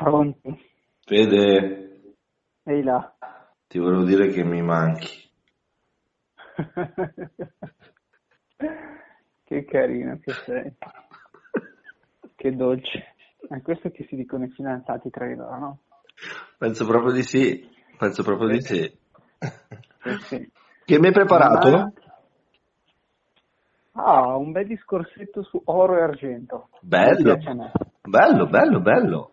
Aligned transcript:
Pronti? 0.00 0.48
Fede, 1.04 2.14
Ehi 2.64 2.82
là. 2.82 3.14
ti 3.68 3.78
volevo 3.78 4.04
dire 4.04 4.28
che 4.28 4.42
mi 4.42 4.62
manchi. 4.62 5.28
che 9.44 9.64
carino 9.66 10.18
che 10.20 10.32
sei. 10.46 10.74
Che 12.34 12.56
dolce. 12.56 13.14
È 13.46 13.60
questo 13.60 13.90
che 13.90 14.06
si 14.08 14.16
dicono 14.16 14.46
i 14.46 14.50
fidanzati 14.50 15.10
tra 15.10 15.26
di 15.26 15.34
loro, 15.34 15.58
no? 15.58 15.78
Penso 16.56 16.86
proprio 16.86 17.12
di 17.12 17.22
sì, 17.22 17.68
penso 17.98 18.22
proprio 18.22 18.48
di 18.48 18.62
sì. 18.62 18.98
Sì, 20.02 20.16
sì. 20.28 20.50
Che 20.86 20.98
mi 20.98 21.08
hai 21.08 21.12
preparato? 21.12 21.70
Ma- 21.70 21.92
Ah, 23.92 24.36
un 24.36 24.52
bel 24.52 24.66
discorsetto 24.66 25.42
su 25.42 25.60
oro 25.66 25.98
e 25.98 26.00
argento. 26.00 26.70
Bello, 26.80 27.36
bello, 28.02 28.46
bello, 28.46 28.80
bello. 28.80 29.32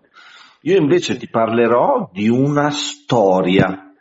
Io 0.61 0.77
invece 0.77 1.17
ti 1.17 1.29
parlerò 1.29 2.09
di 2.11 2.29
una 2.29 2.69
storia. 2.71 3.93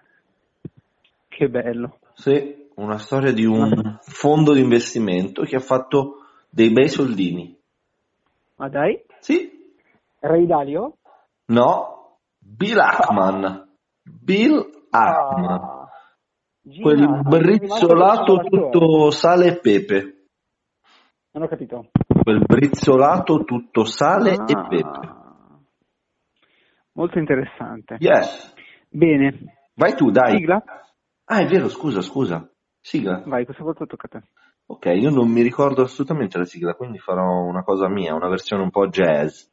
Che 1.29 1.49
bello. 1.49 1.99
Sì, 2.15 2.69
una 2.77 2.99
storia 2.99 3.33
di 3.33 3.45
un 3.45 3.99
fondo 4.01 4.53
di 4.55 4.61
investimento 4.61 5.43
che 5.43 5.57
ha 5.57 5.61
fatto 5.61 6.25
dei 6.49 6.71
bei 6.73 6.89
soldini. 6.89 7.55
Ma 8.57 8.69
dai? 8.69 9.03
Sì, 9.21 9.51
Ray 10.21 10.47
Dalio? 10.47 10.97
no, 11.47 12.19
Bill 12.39 12.79
Ackman. 12.79 13.69
Bill 14.03 14.87
Ackman. 14.91 15.51
Ah, 15.51 15.89
Gina, 16.63 16.83
Quel 16.83 17.23
brizzolato 17.23 18.39
tutto 18.39 19.11
sale 19.11 19.47
e 19.49 19.61
pepe. 19.61 20.27
Non 21.33 21.45
ho 21.45 21.49
capito. 21.49 21.91
Quel 22.23 22.41
brizzolato 22.45 23.45
tutto 23.45 23.85
sale 23.85 24.33
e 24.33 24.53
Ah, 24.53 24.67
pepe. 24.67 25.16
Molto 26.97 27.19
interessante. 27.19 27.97
Yes. 27.99 28.55
Bene. 28.89 29.69
Vai 29.75 29.95
tu, 29.95 30.11
dai. 30.11 30.39
Sigla? 30.39 30.65
Ah, 31.27 31.41
è 31.41 31.47
vero, 31.47 31.69
scusa, 31.69 32.01
scusa. 32.01 32.51
Sigla. 32.81 33.23
Vai, 33.27 33.45
questa 33.45 33.63
volta 33.63 33.85
tocca 33.85 34.07
a 34.07 34.19
te. 34.19 34.27
Ok, 34.69 34.87
io 34.87 35.11
non 35.11 35.29
mi 35.31 35.43
ricordo 35.43 35.83
assolutamente 35.83 36.39
la 36.39 36.47
sigla, 36.47 36.73
quindi 36.75 36.99
farò 36.99 37.43
una 37.45 37.63
cosa 37.63 37.87
mia, 37.89 38.15
una 38.15 38.29
versione 38.29 38.63
un 38.63 38.71
po' 38.71 38.89
jazz. 38.89 39.45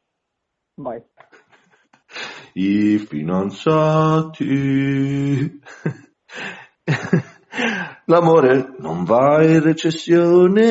Vai. 0.75 1.03
I 2.53 2.97
finanziati. 2.99 4.49
L'amore 8.05 8.75
non 8.79 9.03
va 9.03 9.43
in 9.43 9.61
recessione. 9.61 10.63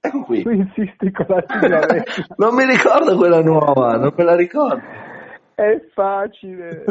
Ecco 0.00 0.22
qui. 0.22 0.42
Tu 0.42 0.50
insisti 0.50 1.10
con 1.10 1.26
la 1.28 1.44
sigla 1.44 1.80
non 2.38 2.54
mi 2.54 2.64
ricordo 2.66 3.16
quella 3.16 3.40
nuova, 3.40 3.96
non 3.96 4.12
me 4.16 4.22
la 4.24 4.36
ricordo. 4.36 4.97
È 5.58 5.80
facile. 5.92 6.84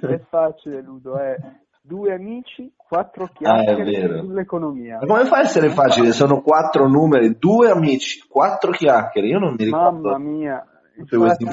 è 0.00 0.18
facile, 0.28 0.82
Ludo. 0.82 1.16
È 1.16 1.34
due 1.80 2.12
amici, 2.12 2.74
quattro 2.76 3.24
Ah, 3.24 3.28
chiacchiere 3.32 3.84
vero. 3.84 4.18
sull'economia. 4.18 4.98
Ma 5.00 5.06
come 5.06 5.24
fa 5.24 5.36
a 5.38 5.40
essere 5.40 5.70
facile? 5.70 6.12
Sono 6.12 6.42
quattro 6.42 6.86
numeri, 6.86 7.38
due 7.38 7.70
amici, 7.70 8.26
quattro 8.28 8.72
chiacchiere. 8.72 9.28
Io 9.28 9.38
non 9.38 9.54
mi 9.56 9.64
ricordo. 9.64 10.10
Mamma 10.10 10.18
mia. 10.18 10.66
tutte 10.98 11.16
queste 11.16 11.46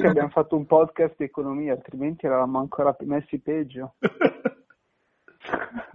che 0.00 0.06
abbiamo 0.06 0.30
fatto 0.30 0.56
un 0.56 0.64
podcast 0.64 1.16
di 1.18 1.24
economia, 1.24 1.74
altrimenti 1.74 2.24
eravamo 2.24 2.58
ancora 2.58 2.96
messi 3.00 3.38
peggio. 3.40 3.96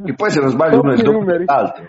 E 0.06 0.14
poi 0.16 0.32
se 0.32 0.40
non 0.40 0.50
sbaglio 0.50 0.80
uno 0.80 0.92
è 0.92 0.96
il 0.96 1.04
doppio 1.04 1.20
numeri. 1.20 1.46
dell'altro. 1.46 1.86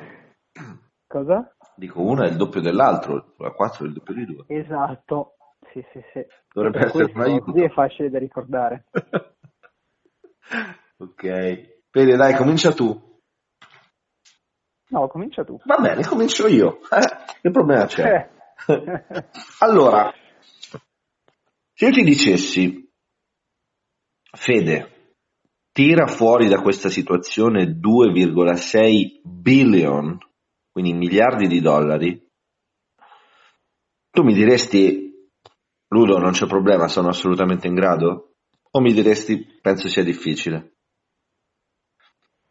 Cosa? 1.06 1.54
Dico 1.76 2.02
uno 2.02 2.22
è 2.22 2.28
il 2.28 2.36
doppio 2.36 2.60
dell'altro, 2.60 3.32
la 3.38 3.50
4 3.52 3.84
è 3.84 3.88
il 3.88 3.94
doppio 3.94 4.14
di 4.14 4.24
due. 4.26 4.44
Esatto. 4.48 5.36
Sì, 5.72 5.84
sì, 5.92 6.00
sì. 6.12 6.24
Dovrebbe 6.52 6.78
Per 6.78 6.86
essere 6.86 7.12
un 7.14 7.20
aiuto. 7.20 7.52
Così 7.52 7.64
è 7.64 7.70
facile 7.70 8.10
da 8.10 8.18
ricordare. 8.18 8.84
ok. 10.98 11.72
Fede, 11.90 12.16
dai, 12.16 12.36
comincia 12.36 12.72
tu. 12.72 13.12
No, 14.88 15.08
comincia 15.08 15.44
tu. 15.44 15.58
Va 15.64 15.76
bene, 15.76 16.04
comincio 16.04 16.46
io. 16.46 16.78
Eh, 16.90 17.40
che 17.40 17.50
problema 17.50 17.86
c'è? 17.86 18.04
Eh. 18.04 18.32
Allora, 19.58 20.12
se 21.72 21.86
io 21.86 21.90
ti 21.90 22.02
dicessi, 22.02 22.88
Fede, 24.30 25.16
tira 25.72 26.06
fuori 26.06 26.48
da 26.48 26.60
questa 26.60 26.88
situazione 26.88 27.64
2,6 27.64 29.20
billion, 29.24 30.16
quindi 30.70 30.92
miliardi 30.92 31.48
di 31.48 31.60
dollari, 31.60 32.24
tu 34.10 34.22
mi 34.22 34.32
diresti, 34.32 35.03
Ludo, 35.94 36.18
non 36.18 36.32
c'è 36.32 36.46
problema, 36.46 36.88
sono 36.88 37.10
assolutamente 37.10 37.68
in 37.68 37.74
grado? 37.74 38.32
O 38.72 38.80
mi 38.80 38.92
diresti, 38.92 39.46
penso 39.62 39.86
sia 39.86 40.02
difficile? 40.02 40.72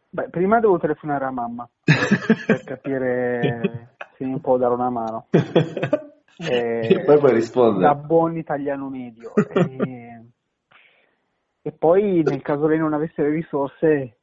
Beh, 0.10 0.30
prima 0.30 0.62
devo 0.62 0.78
telefonare 0.78 1.26
a 1.26 1.32
mamma 1.32 1.70
per 1.84 2.64
capire 2.64 3.96
se 4.16 4.24
mi 4.24 4.40
può 4.40 4.56
dare 4.56 4.74
una 4.74 4.90
mano. 4.90 5.28
Eh, 6.38 6.88
e 6.88 7.04
poi 7.04 7.18
puoi 7.20 7.34
rispondere. 7.34 7.86
Da 7.86 7.96
buon 7.96 8.38
italiano 8.38 8.88
medio. 8.90 9.34
E, 9.36 10.26
e 11.62 11.72
poi 11.74 12.24
nel 12.24 12.42
caso 12.42 12.66
lei 12.66 12.78
non 12.78 12.94
avesse 12.94 13.24
le 13.24 13.30
risorse, 13.30 14.20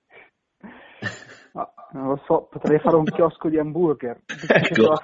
non 1.92 2.08
lo 2.08 2.20
so, 2.26 2.48
potrei 2.50 2.78
fare 2.78 2.96
un 2.96 3.04
chiosco 3.04 3.48
di 3.48 3.58
hamburger. 3.58 4.20
Ecco? 4.48 4.94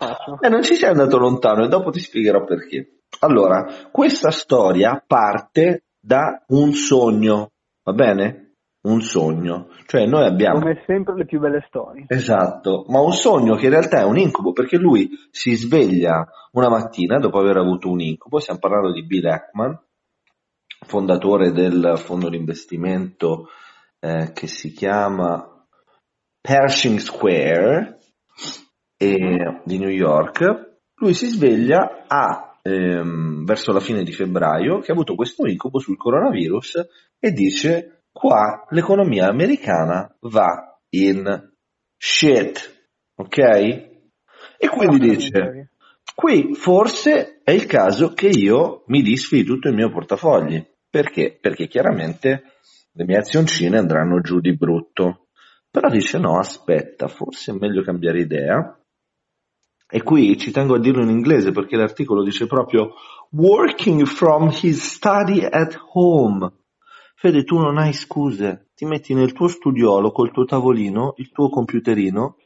Eh, 0.41 0.48
non 0.48 0.62
ci 0.62 0.74
sei 0.74 0.91
andato 0.91 1.19
lontano 1.19 1.64
e 1.64 1.69
dopo 1.69 1.91
ti 1.91 2.00
spiegherò 2.00 2.44
perché. 2.44 3.00
Allora, 3.20 3.88
questa 3.91 4.30
storia 4.30 5.02
parte 5.04 5.84
da 5.98 6.42
un 6.48 6.72
sogno, 6.72 7.52
va 7.82 7.92
bene? 7.92 8.42
Un 8.82 9.00
sogno. 9.00 9.69
Cioè 9.86 10.06
noi 10.06 10.26
abbiamo... 10.26 10.60
Come 10.60 10.82
sempre 10.86 11.14
le 11.16 11.24
più 11.24 11.41
belle 11.41 11.64
storie. 11.66 12.04
Esatto, 12.06 12.84
ma 12.88 13.00
un 13.00 13.12
sogno 13.12 13.56
che 13.56 13.64
in 13.64 13.72
realtà 13.72 14.00
è 14.00 14.04
un 14.04 14.18
incubo 14.18 14.53
perché 14.53 14.76
lui 14.76 15.10
si 15.30 15.56
sveglia 15.56 16.26
una 16.53 16.68
mattina 16.68 17.18
dopo 17.18 17.38
aver 17.38 17.56
avuto 17.56 17.91
un 17.91 18.00
incubo, 18.00 18.38
stiamo 18.38 18.60
parlando 18.60 18.92
di 18.92 19.04
Bill 19.04 19.26
Ackman, 19.26 19.76
fondatore 20.86 21.50
del 21.50 21.94
fondo 21.97 22.28
di 22.28 22.36
investimento 22.36 23.48
eh, 23.98 24.30
che 24.32 24.47
si 24.47 24.72
chiama 24.72 25.56
Pershing 26.47 27.01
Square 27.01 27.99
eh, 28.97 29.61
di 29.65 29.79
New 29.79 29.89
York. 29.89 30.79
Lui 30.95 31.12
si 31.12 31.27
sveglia 31.27 32.05
a, 32.07 32.61
ehm, 32.62 33.45
verso 33.45 33.73
la 33.73 33.81
fine 33.81 34.05
di 34.05 34.12
febbraio 34.12 34.79
che 34.79 34.93
ha 34.93 34.95
avuto 34.95 35.17
questo 35.17 35.49
incubo 35.49 35.81
sul 35.81 35.97
coronavirus 35.97 36.87
e 37.19 37.33
dice 37.33 38.05
qua 38.12 38.65
l'economia 38.71 39.27
americana 39.27 40.09
va 40.21 40.79
in 40.91 41.53
shit, 41.99 42.91
ok? 43.17 43.39
E 44.59 44.69
quindi 44.71 45.01
dice, 45.01 45.71
qui 46.15 46.55
forse 46.55 47.41
è 47.43 47.51
il 47.51 47.67
caso 47.67 48.13
che 48.13 48.28
io 48.28 48.84
mi 48.87 49.03
disfi 49.03 49.39
di 49.39 49.45
tutto 49.45 49.67
il 49.67 49.75
mio 49.75 49.91
portafogli. 49.91 50.65
Perché? 50.89 51.37
Perché 51.41 51.67
chiaramente 51.67 52.45
le 52.93 53.05
mie 53.05 53.19
azioncine 53.19 53.78
andranno 53.78 54.21
giù 54.21 54.39
di 54.39 54.57
brutto. 54.57 55.25
Però 55.76 55.91
dice 55.91 56.16
no, 56.16 56.38
aspetta, 56.38 57.06
forse 57.06 57.53
è 57.53 57.54
meglio 57.54 57.82
cambiare 57.82 58.20
idea. 58.20 58.81
E 59.87 60.03
qui 60.03 60.38
ci 60.38 60.50
tengo 60.50 60.75
a 60.75 60.78
dirlo 60.78 61.03
in 61.03 61.10
inglese 61.10 61.50
perché 61.50 61.76
l'articolo 61.76 62.22
dice 62.22 62.47
proprio 62.47 62.94
working 63.32 64.06
from 64.06 64.48
his 64.48 64.82
study 64.82 65.44
at 65.44 65.78
home. 65.92 66.50
Fede, 67.15 67.44
tu 67.44 67.59
non 67.59 67.76
hai 67.76 67.92
scuse, 67.92 68.70
ti 68.75 68.86
metti 68.86 69.12
nel 69.12 69.34
tuo 69.34 69.48
studiolo 69.48 70.12
col 70.12 70.31
tuo 70.31 70.47
tavolino, 70.47 71.12
il 71.19 71.31
tuo 71.31 71.50
computerino 71.50 72.38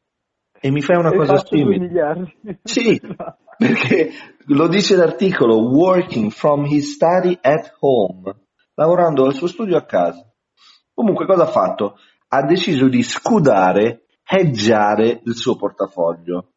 e 0.61 0.73
mi 0.73 0.81
fai 0.81 0.97
una 0.97 1.13
E 1.13 1.17
cosa 1.17 1.37
simile. 1.37 2.35
Sì, 2.65 3.01
perché 3.57 4.11
lo 4.47 4.67
dice 4.67 4.97
l'articolo, 4.97 5.71
working 5.71 6.33
from 6.33 6.65
his 6.65 6.95
study 6.95 7.39
at 7.41 7.77
home, 7.79 8.35
lavorando 8.75 9.25
al 9.25 9.35
suo 9.35 9.47
studio 9.47 9.77
a 9.77 9.85
casa. 9.85 10.29
Comunque 10.93 11.27
cosa 11.27 11.45
ha 11.45 11.47
fatto? 11.47 11.95
Ha 12.33 12.43
deciso 12.43 12.89
di 12.89 13.03
scudare, 13.03 14.07
hedgiare 14.25 15.21
il 15.25 15.35
suo 15.35 15.57
portafoglio. 15.57 16.53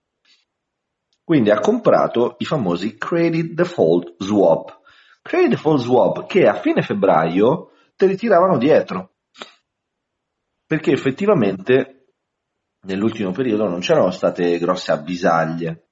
Quindi 1.24 1.50
ha 1.50 1.60
comprato 1.60 2.36
i 2.40 2.46
famosi 2.46 2.96
credit 2.96 3.54
default 3.54 4.22
swap. 4.22 4.81
Credit 5.22 5.50
default 5.50 5.81
swap 5.81 6.28
che 6.28 6.48
a 6.48 6.60
fine 6.60 6.81
febbraio 6.81 7.72
te 7.96 8.06
li 8.06 8.16
tiravano 8.16 8.58
dietro. 8.58 9.14
Perché 10.66 10.92
effettivamente 10.92 12.16
nell'ultimo 12.81 13.31
periodo 13.31 13.68
non 13.68 13.80
c'erano 13.80 14.12
state 14.12 14.60
grosse 14.60 14.92
avvisaglie. 14.92 15.88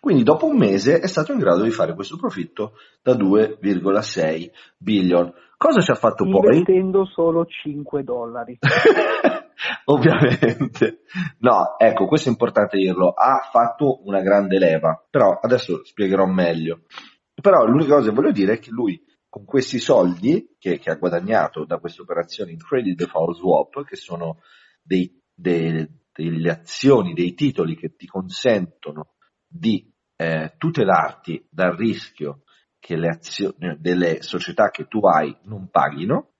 Quindi 0.00 0.22
dopo 0.22 0.46
un 0.46 0.56
mese 0.56 1.00
è 1.00 1.06
stato 1.06 1.32
in 1.32 1.38
grado 1.38 1.62
di 1.62 1.70
fare 1.70 1.94
questo 1.94 2.16
profitto 2.16 2.74
da 3.02 3.14
2,6 3.14 4.50
billion. 4.78 5.32
Cosa 5.56 5.80
ci 5.80 5.90
ha 5.90 5.94
fatto 5.94 6.24
poi? 6.24 6.58
Investendo 6.58 7.06
solo 7.06 7.46
5 7.46 8.02
dollari. 8.02 8.58
Ovviamente. 9.86 11.02
No, 11.38 11.78
ecco, 11.78 12.06
questo 12.06 12.28
è 12.28 12.32
importante 12.32 12.76
dirlo. 12.76 13.10
Ha 13.10 13.48
fatto 13.50 14.02
una 14.04 14.20
grande 14.20 14.58
leva, 14.58 15.02
però 15.08 15.38
adesso 15.40 15.84
spiegherò 15.84 16.26
meglio. 16.26 16.82
Però 17.40 17.64
l'unica 17.64 17.94
cosa 17.96 18.08
che 18.08 18.14
voglio 18.14 18.32
dire 18.32 18.54
è 18.54 18.58
che 18.58 18.70
lui 18.70 19.02
con 19.28 19.44
questi 19.44 19.80
soldi 19.80 20.54
che, 20.58 20.78
che 20.78 20.90
ha 20.90 20.94
guadagnato 20.94 21.64
da 21.64 21.78
questa 21.78 22.02
operazione 22.02 22.52
in 22.52 22.58
credit 22.58 22.96
default 22.96 23.36
swap, 23.36 23.84
che 23.84 23.96
sono 23.96 24.38
dei, 24.80 25.20
dei, 25.34 25.88
delle 26.12 26.50
azioni, 26.50 27.14
dei 27.14 27.34
titoli 27.34 27.74
che 27.76 27.96
ti 27.96 28.06
consentono 28.06 29.14
di 29.44 29.92
eh, 30.16 30.54
tutelarti 30.56 31.48
dal 31.50 31.74
rischio 31.74 32.43
che 32.84 32.96
le 32.96 33.08
azioni 33.08 33.78
delle 33.78 34.20
società 34.20 34.68
che 34.68 34.84
tu 34.84 34.98
hai 35.06 35.34
non 35.44 35.70
paghino. 35.70 36.32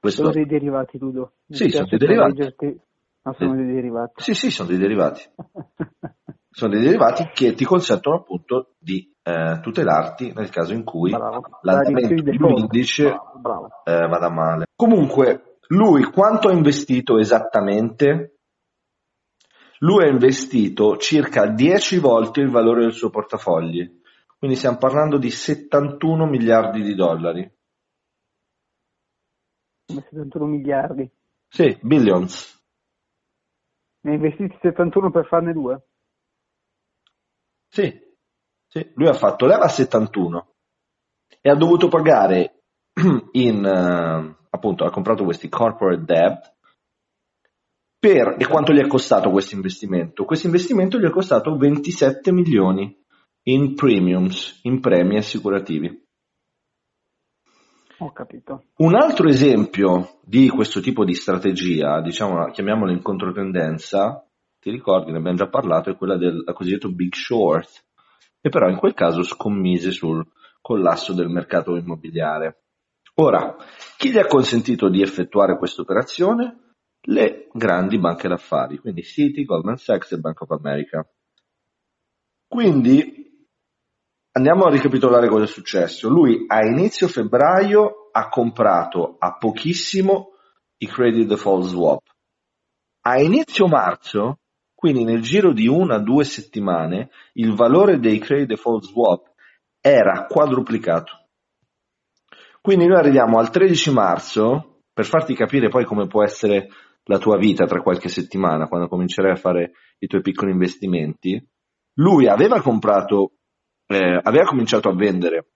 Questo... 0.00 0.22
Sono 0.22 0.32
dei 0.32 0.46
derivati, 0.46 0.96
Ludo. 0.96 1.34
sì, 1.50 1.68
sono 1.68 1.86
dei 1.86 1.98
derivati. 1.98 2.56
Ma 3.24 3.32
sono 3.34 3.54
dei 3.54 3.66
derivati. 3.66 4.22
Sì, 4.22 4.32
sì, 4.32 4.50
sono 4.50 4.70
dei 4.70 4.78
derivati. 4.78 5.22
sono 6.48 6.72
dei 6.72 6.82
derivati 6.82 7.28
che 7.34 7.52
ti 7.52 7.66
consentono 7.66 8.16
appunto 8.16 8.74
di 8.78 9.14
eh, 9.22 9.58
tutelarti 9.60 10.32
nel 10.34 10.48
caso 10.48 10.72
in 10.72 10.82
cui 10.82 11.10
bravo. 11.10 11.58
l'andamento 11.60 12.22
dell'indice 12.22 13.08
eh, 13.84 14.06
vada 14.08 14.30
male. 14.30 14.64
Comunque, 14.74 15.58
lui 15.68 16.04
quanto 16.04 16.48
ha 16.48 16.52
investito 16.52 17.18
esattamente? 17.18 18.38
Lui 19.80 20.04
ha 20.04 20.08
investito 20.08 20.96
circa 20.96 21.46
10 21.46 21.98
volte 21.98 22.40
il 22.40 22.50
valore 22.50 22.82
del 22.82 22.92
suo 22.92 23.10
portafogli, 23.10 24.00
quindi 24.42 24.58
stiamo 24.58 24.76
parlando 24.76 25.18
di 25.18 25.30
71 25.30 26.26
miliardi 26.26 26.82
di 26.82 26.96
dollari. 26.96 27.48
71 29.84 30.46
miliardi? 30.46 31.08
Sì, 31.46 31.78
billions. 31.80 32.60
Ne 34.00 34.10
ha 34.10 34.14
investiti 34.14 34.58
71 34.60 35.12
per 35.12 35.26
farne 35.26 35.52
due? 35.52 35.86
Sì, 37.68 37.96
sì, 38.66 38.90
lui 38.96 39.06
ha 39.06 39.12
fatto 39.12 39.46
leva 39.46 39.66
a 39.66 39.68
71 39.68 40.54
e 41.40 41.48
ha 41.48 41.54
dovuto 41.54 41.86
pagare 41.86 42.64
in, 43.34 43.64
uh, 43.64 44.46
appunto, 44.50 44.84
ha 44.84 44.90
comprato 44.90 45.22
questi 45.22 45.48
corporate 45.48 46.02
debt 46.02 46.56
per, 47.96 48.34
e 48.40 48.46
quanto 48.48 48.72
gli 48.72 48.80
è 48.80 48.88
costato 48.88 49.30
questo 49.30 49.54
investimento? 49.54 50.24
Questo 50.24 50.48
investimento 50.48 50.98
gli 50.98 51.06
è 51.06 51.10
costato 51.10 51.56
27 51.56 52.32
milioni 52.32 53.01
in 53.44 53.74
premiums, 53.74 54.60
in 54.62 54.80
premi 54.80 55.16
assicurativi. 55.16 56.00
Ho 57.98 58.12
capito. 58.12 58.64
Un 58.78 58.94
altro 58.94 59.28
esempio 59.28 60.18
di 60.24 60.48
questo 60.48 60.80
tipo 60.80 61.04
di 61.04 61.14
strategia, 61.14 62.00
diciamo, 62.00 62.50
chiamiamola 62.50 62.90
in 62.90 63.02
controtendenza, 63.02 64.26
ti 64.58 64.70
ricordi, 64.70 65.12
ne 65.12 65.18
abbiamo 65.18 65.36
già 65.36 65.48
parlato, 65.48 65.90
è 65.90 65.96
quella 65.96 66.16
del 66.16 66.44
cosiddetto 66.52 66.90
Big 66.90 67.14
Short, 67.14 67.84
che 68.40 68.48
però 68.48 68.68
in 68.68 68.76
quel 68.76 68.94
caso 68.94 69.22
scommise 69.22 69.92
sul 69.92 70.24
collasso 70.60 71.12
del 71.12 71.28
mercato 71.28 71.76
immobiliare. 71.76 72.62
Ora, 73.14 73.56
chi 73.96 74.10
gli 74.10 74.18
ha 74.18 74.26
consentito 74.26 74.88
di 74.88 75.02
effettuare 75.02 75.56
questa 75.58 75.82
operazione? 75.82 76.74
Le 77.02 77.48
grandi 77.52 77.98
banche 77.98 78.28
d'affari, 78.28 78.78
quindi 78.78 79.02
Citi, 79.02 79.44
Goldman 79.44 79.76
Sachs 79.76 80.12
e 80.12 80.18
Bank 80.18 80.40
of 80.40 80.50
America. 80.50 81.08
Quindi 82.48 83.21
andiamo 84.32 84.64
a 84.64 84.70
ricapitolare 84.70 85.28
cosa 85.28 85.44
è 85.44 85.48
successo. 85.48 86.08
Lui 86.08 86.44
a 86.46 86.64
inizio 86.64 87.08
febbraio 87.08 88.08
ha 88.12 88.28
comprato 88.28 89.16
a 89.18 89.36
pochissimo 89.36 90.32
i 90.78 90.86
credit 90.86 91.26
default 91.26 91.64
swap. 91.66 92.02
A 93.04 93.20
inizio 93.20 93.66
marzo 93.66 94.38
quindi 94.82 95.04
nel 95.04 95.20
giro 95.20 95.52
di 95.52 95.68
una 95.68 95.94
o 95.94 96.02
due 96.02 96.24
settimane 96.24 97.10
il 97.34 97.54
valore 97.54 98.00
dei 98.00 98.18
credit 98.18 98.48
default 98.48 98.82
swap 98.82 99.30
era 99.80 100.26
quadruplicato. 100.26 101.28
Quindi 102.60 102.86
noi 102.86 102.98
arriviamo 102.98 103.38
al 103.38 103.50
13 103.50 103.92
marzo, 103.92 104.80
per 104.92 105.04
farti 105.04 105.34
capire 105.34 105.68
poi 105.68 105.84
come 105.84 106.08
può 106.08 106.24
essere 106.24 106.66
la 107.04 107.18
tua 107.18 107.36
vita 107.36 107.64
tra 107.64 107.80
qualche 107.80 108.08
settimana, 108.08 108.66
quando 108.66 108.88
comincerai 108.88 109.30
a 109.30 109.36
fare 109.36 109.70
i 109.98 110.08
tuoi 110.08 110.20
piccoli 110.20 110.50
investimenti, 110.50 111.40
lui 111.98 112.26
aveva 112.26 112.60
comprato, 112.60 113.34
eh, 113.94 114.20
aveva 114.22 114.44
cominciato 114.44 114.88
a 114.88 114.94
vendere 114.94 115.46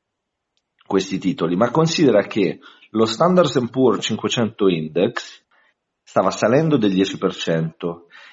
questi 0.87 1.19
titoli, 1.19 1.57
ma 1.57 1.71
considera 1.71 2.23
che 2.27 2.61
lo 2.91 3.05
Standard 3.05 3.71
Poor's 3.71 4.05
500 4.05 4.69
Index 4.69 5.45
stava 6.03 6.31
salendo 6.31 6.77
del 6.77 6.95
10%, 6.95 7.75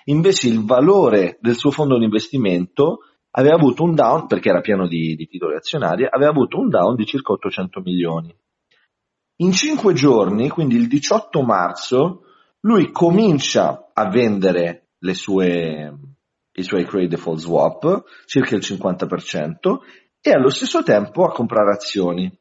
invece 0.06 0.48
il 0.48 0.64
valore 0.64 1.38
del 1.42 1.56
suo 1.56 1.72
fondo 1.72 1.98
di 1.98 2.04
investimento 2.04 3.00
aveva 3.32 3.56
avuto 3.56 3.84
un 3.84 3.96
down, 3.96 4.28
perché 4.28 4.50
era 4.50 4.62
pieno 4.62 4.88
di, 4.88 5.16
di 5.16 5.28
titoli 5.28 5.56
azionari, 5.56 6.08
aveva 6.10 6.30
avuto 6.30 6.60
un 6.60 6.70
down 6.70 6.96
di 6.96 7.06
circa 7.06 7.34
800 7.34 7.82
milioni. 7.82 8.36
In 9.38 9.52
cinque 9.52 9.94
giorni, 9.94 10.50
quindi 10.50 10.76
il 10.76 10.88
18 10.88 11.42
marzo, 11.42 12.26
lui 12.62 12.92
comincia 12.92 13.90
a 13.92 14.10
vendere 14.10 14.90
le 15.00 15.14
sue, 15.16 15.94
i 16.54 16.64
suoi 16.64 16.86
credit 16.86 17.12
default 17.12 17.40
swap, 17.40 18.04
circa 18.26 18.56
il 18.56 18.62
50%, 18.62 19.80
e 20.22 20.32
allo 20.32 20.50
stesso 20.50 20.84
tempo 20.84 21.26
a 21.26 21.32
comprare 21.32 21.74
azioni. 21.74 22.32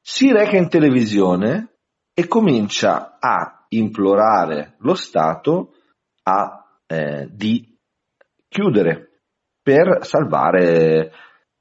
Si 0.00 0.30
reca 0.32 0.56
in 0.56 0.68
televisione 0.68 1.78
e 2.14 2.26
comincia 2.26 3.18
a 3.18 3.66
implorare 3.68 4.76
lo 4.78 4.94
Stato 4.94 5.74
a, 6.24 6.64
eh, 6.86 7.28
di 7.30 7.78
chiudere 8.48 9.22
per 9.62 10.04
salvare 10.04 11.12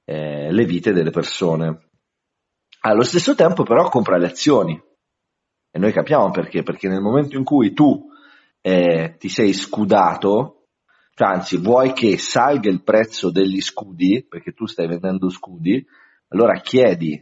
eh, 0.05 0.51
le 0.51 0.65
vite 0.65 0.91
delle 0.91 1.11
persone. 1.11 1.89
Allo 2.81 3.03
stesso 3.03 3.35
tempo 3.35 3.63
però 3.63 3.89
compra 3.89 4.17
le 4.17 4.27
azioni 4.27 4.81
e 5.71 5.79
noi 5.79 5.91
capiamo 5.91 6.31
perché, 6.31 6.63
perché 6.63 6.87
nel 6.87 7.01
momento 7.01 7.37
in 7.37 7.43
cui 7.43 7.73
tu 7.73 8.07
eh, 8.61 9.15
ti 9.17 9.29
sei 9.29 9.53
scudato, 9.53 10.58
anzi 11.27 11.57
vuoi 11.57 11.93
che 11.93 12.17
salga 12.17 12.69
il 12.69 12.83
prezzo 12.83 13.29
degli 13.29 13.61
scudi, 13.61 14.25
perché 14.27 14.51
tu 14.53 14.65
stai 14.65 14.87
vendendo 14.87 15.29
scudi, 15.29 15.85
allora 16.29 16.59
chiedi 16.59 17.21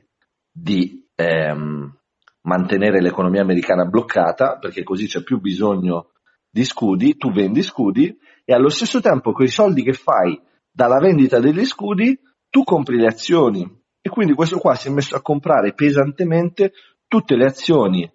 di 0.52 1.08
ehm, 1.16 1.98
mantenere 2.42 3.02
l'economia 3.02 3.42
americana 3.42 3.86
bloccata, 3.86 4.58
perché 4.58 4.84
così 4.84 5.08
c'è 5.08 5.24
più 5.24 5.40
bisogno 5.40 6.12
di 6.50 6.64
scudi, 6.64 7.18
tu 7.18 7.32
vendi 7.32 7.62
scudi 7.62 8.18
e 8.46 8.54
allo 8.54 8.70
stesso 8.70 9.02
tempo 9.02 9.32
con 9.32 9.46
i 9.46 9.50
soldi 9.50 9.84
che 9.84 9.94
fai 9.94 10.40
dalla 10.72 11.00
vendita 11.00 11.40
degli 11.40 11.66
scudi, 11.66 12.20
tu 12.50 12.64
compri 12.64 12.98
le 12.98 13.08
azioni. 13.08 13.64
E 14.02 14.10
quindi 14.10 14.34
questo 14.34 14.58
qua 14.58 14.76
si 14.76 14.88
è 14.88 14.92
messo 14.92 15.16
a 15.16 15.22
comprare 15.22 15.74
pesantemente 15.74 16.72
tutte 17.08 17.36
le 17.36 17.46
azioni 17.46 18.10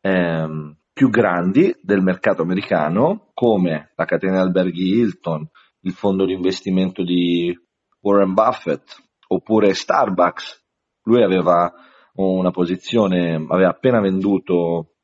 ehm, 0.00 0.77
più 0.98 1.10
grandi 1.10 1.72
del 1.80 2.02
mercato 2.02 2.42
americano, 2.42 3.30
come 3.32 3.92
la 3.94 4.04
catena 4.04 4.40
alberghi 4.40 4.98
Hilton, 4.98 5.48
il 5.82 5.92
fondo 5.92 6.24
di 6.24 6.32
investimento 6.32 7.04
di 7.04 7.56
Warren 8.00 8.34
Buffett, 8.34 8.96
oppure 9.28 9.74
Starbucks. 9.74 10.60
Lui 11.04 11.22
aveva 11.22 11.72
una 12.14 12.50
posizione, 12.50 13.34
aveva 13.48 13.68
appena 13.68 14.00
venduto 14.00 14.94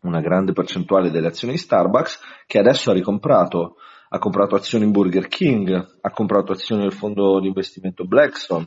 una 0.00 0.22
grande 0.22 0.54
percentuale 0.54 1.10
delle 1.10 1.26
azioni 1.26 1.52
di 1.52 1.60
Starbucks 1.60 2.18
che 2.46 2.58
adesso 2.58 2.90
ha 2.90 2.94
ricomprato, 2.94 3.76
ha 4.08 4.18
comprato 4.18 4.54
azioni 4.54 4.86
in 4.86 4.92
Burger 4.92 5.28
King, 5.28 5.98
ha 6.00 6.10
comprato 6.10 6.52
azioni 6.52 6.84
del 6.84 6.94
fondo 6.94 7.38
di 7.38 7.48
investimento 7.48 8.06
Blackstone. 8.06 8.66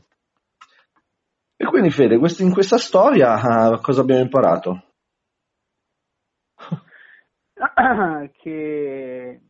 E 1.55 1.65
quindi 1.65 1.89
Fede, 1.89 2.19
in 2.37 2.53
questa 2.53 2.77
storia 2.77 3.33
uh, 3.33 3.81
cosa 3.81 4.01
abbiamo 4.01 4.21
imparato? 4.21 4.83
che 8.41 9.41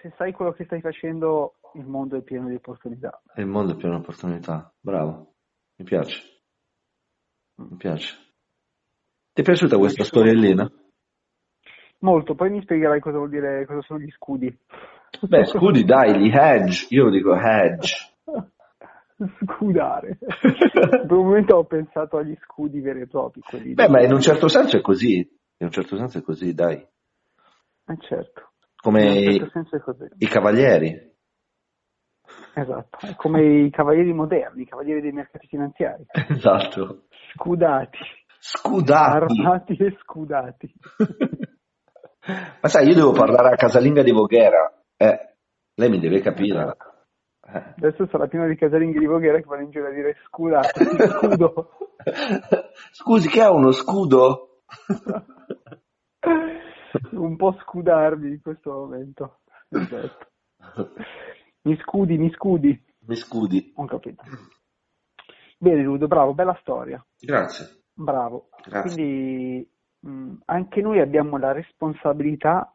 se 0.00 0.12
sai 0.16 0.32
quello 0.32 0.52
che 0.52 0.64
stai 0.64 0.80
facendo 0.80 1.56
il 1.74 1.86
mondo 1.86 2.16
è 2.16 2.22
pieno 2.22 2.48
di 2.48 2.54
opportunità. 2.54 3.20
Il 3.36 3.46
mondo 3.46 3.72
è 3.72 3.76
pieno 3.76 3.96
di 3.96 4.00
opportunità, 4.02 4.72
bravo, 4.80 5.34
mi 5.76 5.84
piace, 5.84 6.22
mi 7.56 7.76
piace. 7.76 8.16
Ti 9.32 9.40
è 9.40 9.44
piaciuta 9.44 9.78
questa 9.78 10.04
storiellina? 10.04 10.70
Molto, 11.98 12.34
poi 12.34 12.50
mi 12.50 12.60
spiegherai 12.60 13.00
cosa 13.00 13.16
vuol 13.16 13.30
dire, 13.30 13.66
cosa 13.66 13.80
sono 13.82 13.98
gli 13.98 14.10
scudi. 14.10 14.56
Beh, 15.22 15.44
scudi 15.46 15.84
dai, 15.84 16.20
gli 16.20 16.30
hedge, 16.32 16.86
io 16.90 17.08
dico 17.10 17.34
hedge. 17.34 18.12
Scudare. 19.40 20.18
per 20.18 21.12
un 21.12 21.24
momento 21.24 21.56
ho 21.56 21.64
pensato 21.64 22.16
agli 22.18 22.36
scudi 22.42 22.80
veri 22.80 23.02
e 23.02 23.06
propri. 23.06 23.42
Beh, 23.72 23.88
ma 23.88 24.02
in 24.02 24.12
un 24.12 24.20
certo 24.20 24.48
senso 24.48 24.76
è 24.76 24.80
così, 24.80 25.18
in 25.18 25.66
un 25.66 25.70
certo 25.70 25.96
senso 25.96 26.18
è 26.18 26.22
così, 26.22 26.52
dai. 26.52 26.84
Eh 27.86 27.96
certo. 28.00 28.52
Come 28.76 29.50
certo 29.50 29.96
i 30.18 30.26
cavalieri. 30.26 31.12
Esatto, 32.54 33.06
è 33.06 33.14
come 33.16 33.64
i 33.64 33.70
cavalieri 33.70 34.12
moderni, 34.12 34.62
i 34.62 34.66
cavalieri 34.66 35.00
dei 35.00 35.12
mercati 35.12 35.46
finanziari. 35.46 36.04
Esatto. 36.28 37.04
Scudati. 37.34 37.98
Scudati. 38.38 39.40
Armati 39.40 39.76
e 39.76 39.96
scudati. 40.02 40.72
Ma 42.60 42.68
sai, 42.68 42.88
io 42.88 42.94
devo 42.94 43.12
parlare 43.12 43.48
a 43.48 43.56
casalinga 43.56 44.02
di 44.02 44.12
Voghera. 44.12 44.72
Eh, 44.96 45.34
lei 45.74 45.90
mi 45.90 45.98
deve 45.98 46.20
capire. 46.20 46.76
Adesso 47.40 48.06
sarà 48.06 48.26
pieno 48.26 48.46
di 48.48 48.56
casalinghi 48.56 48.98
di 48.98 49.06
Voghera 49.06 49.38
che 49.38 49.44
vanno 49.44 49.64
in 49.64 49.70
giro 49.70 49.88
a 49.88 49.92
dire 49.92 50.16
scuda, 50.26 50.62
scudo. 50.72 51.70
Scusi, 52.92 53.28
che 53.28 53.42
ha 53.42 53.52
uno 53.52 53.70
scudo? 53.72 54.60
Un 57.12 57.36
po' 57.36 57.56
scudarmi 57.60 58.28
in 58.30 58.40
questo 58.42 58.70
momento. 58.72 59.38
Esatto. 59.68 60.26
Mi 61.62 61.76
scudi, 61.78 62.18
mi 62.18 62.30
scudi. 62.32 62.84
Mi 63.06 63.16
scudi. 63.16 63.72
Ho 63.76 63.84
capito. 63.86 64.22
Bene 65.58 65.82
Ludo, 65.82 66.06
bravo, 66.06 66.34
bella 66.34 66.56
storia. 66.60 67.04
Grazie. 67.20 67.82
Bravo. 67.94 68.48
Grazie. 68.66 68.80
Quindi 68.94 69.68
mh, 70.00 70.34
anche 70.46 70.80
noi 70.80 71.00
abbiamo 71.00 71.36
la 71.38 71.52
responsabilità 71.52 72.74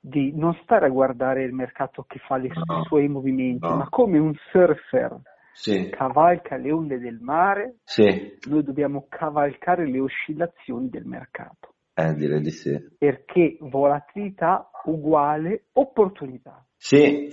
di 0.00 0.32
non 0.34 0.54
stare 0.62 0.86
a 0.86 0.90
guardare 0.90 1.42
il 1.44 1.52
mercato 1.52 2.04
che 2.04 2.18
fa 2.20 2.36
le- 2.36 2.50
No. 2.66 2.80
i 2.80 2.84
suoi 2.84 3.08
movimenti, 3.08 3.66
No. 3.66 3.76
ma 3.76 3.88
come 3.88 4.18
un 4.18 4.32
surfer 4.50 5.20
Sì, 5.52 5.88
cavalca 5.90 6.56
le 6.56 6.70
onde 6.72 6.98
del 6.98 7.18
mare, 7.20 7.78
sì, 7.84 8.38
noi 8.48 8.62
dobbiamo 8.62 9.06
cavalcare 9.08 9.86
le 9.88 9.98
oscillazioni 10.00 10.88
del 10.88 11.04
mercato, 11.04 11.74
eh, 11.98 12.14
direi 12.14 12.40
di 12.40 12.52
sì. 12.52 12.78
perché 12.96 13.56
volatilità 13.60 14.70
uguale 14.84 15.64
opportunità. 15.72 16.64
Sì, 16.76 17.28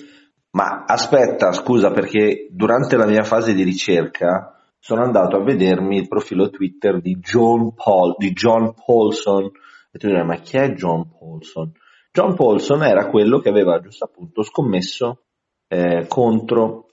ma 0.51 0.85
aspetta, 0.87 1.51
scusa, 1.51 1.91
perché 1.91 2.47
durante 2.49 2.97
la 2.97 3.05
mia 3.05 3.21
fase 3.21 3.53
di 3.53 3.61
ricerca 3.61 4.59
sono 4.79 5.03
andato 5.03 5.37
a 5.37 5.43
vedermi 5.43 5.97
il 5.97 6.07
profilo 6.07 6.49
Twitter 6.49 6.99
di 6.99 7.19
John, 7.19 7.75
Paul, 7.75 8.15
di 8.17 8.31
John 8.31 8.73
Paulson 8.73 9.51
e 9.91 9.99
tu 9.99 10.07
dirai, 10.07 10.25
ma 10.25 10.37
chi 10.37 10.57
è 10.57 10.73
John 10.73 11.09
Paulson? 11.09 11.71
John 12.11 12.33
Paulson 12.33 12.83
era 12.83 13.07
quello 13.07 13.39
che 13.39 13.49
aveva 13.49 13.79
giusto 13.79 14.05
appunto 14.05 14.41
scommesso 14.41 15.25
eh, 15.67 16.07
contro 16.07 16.87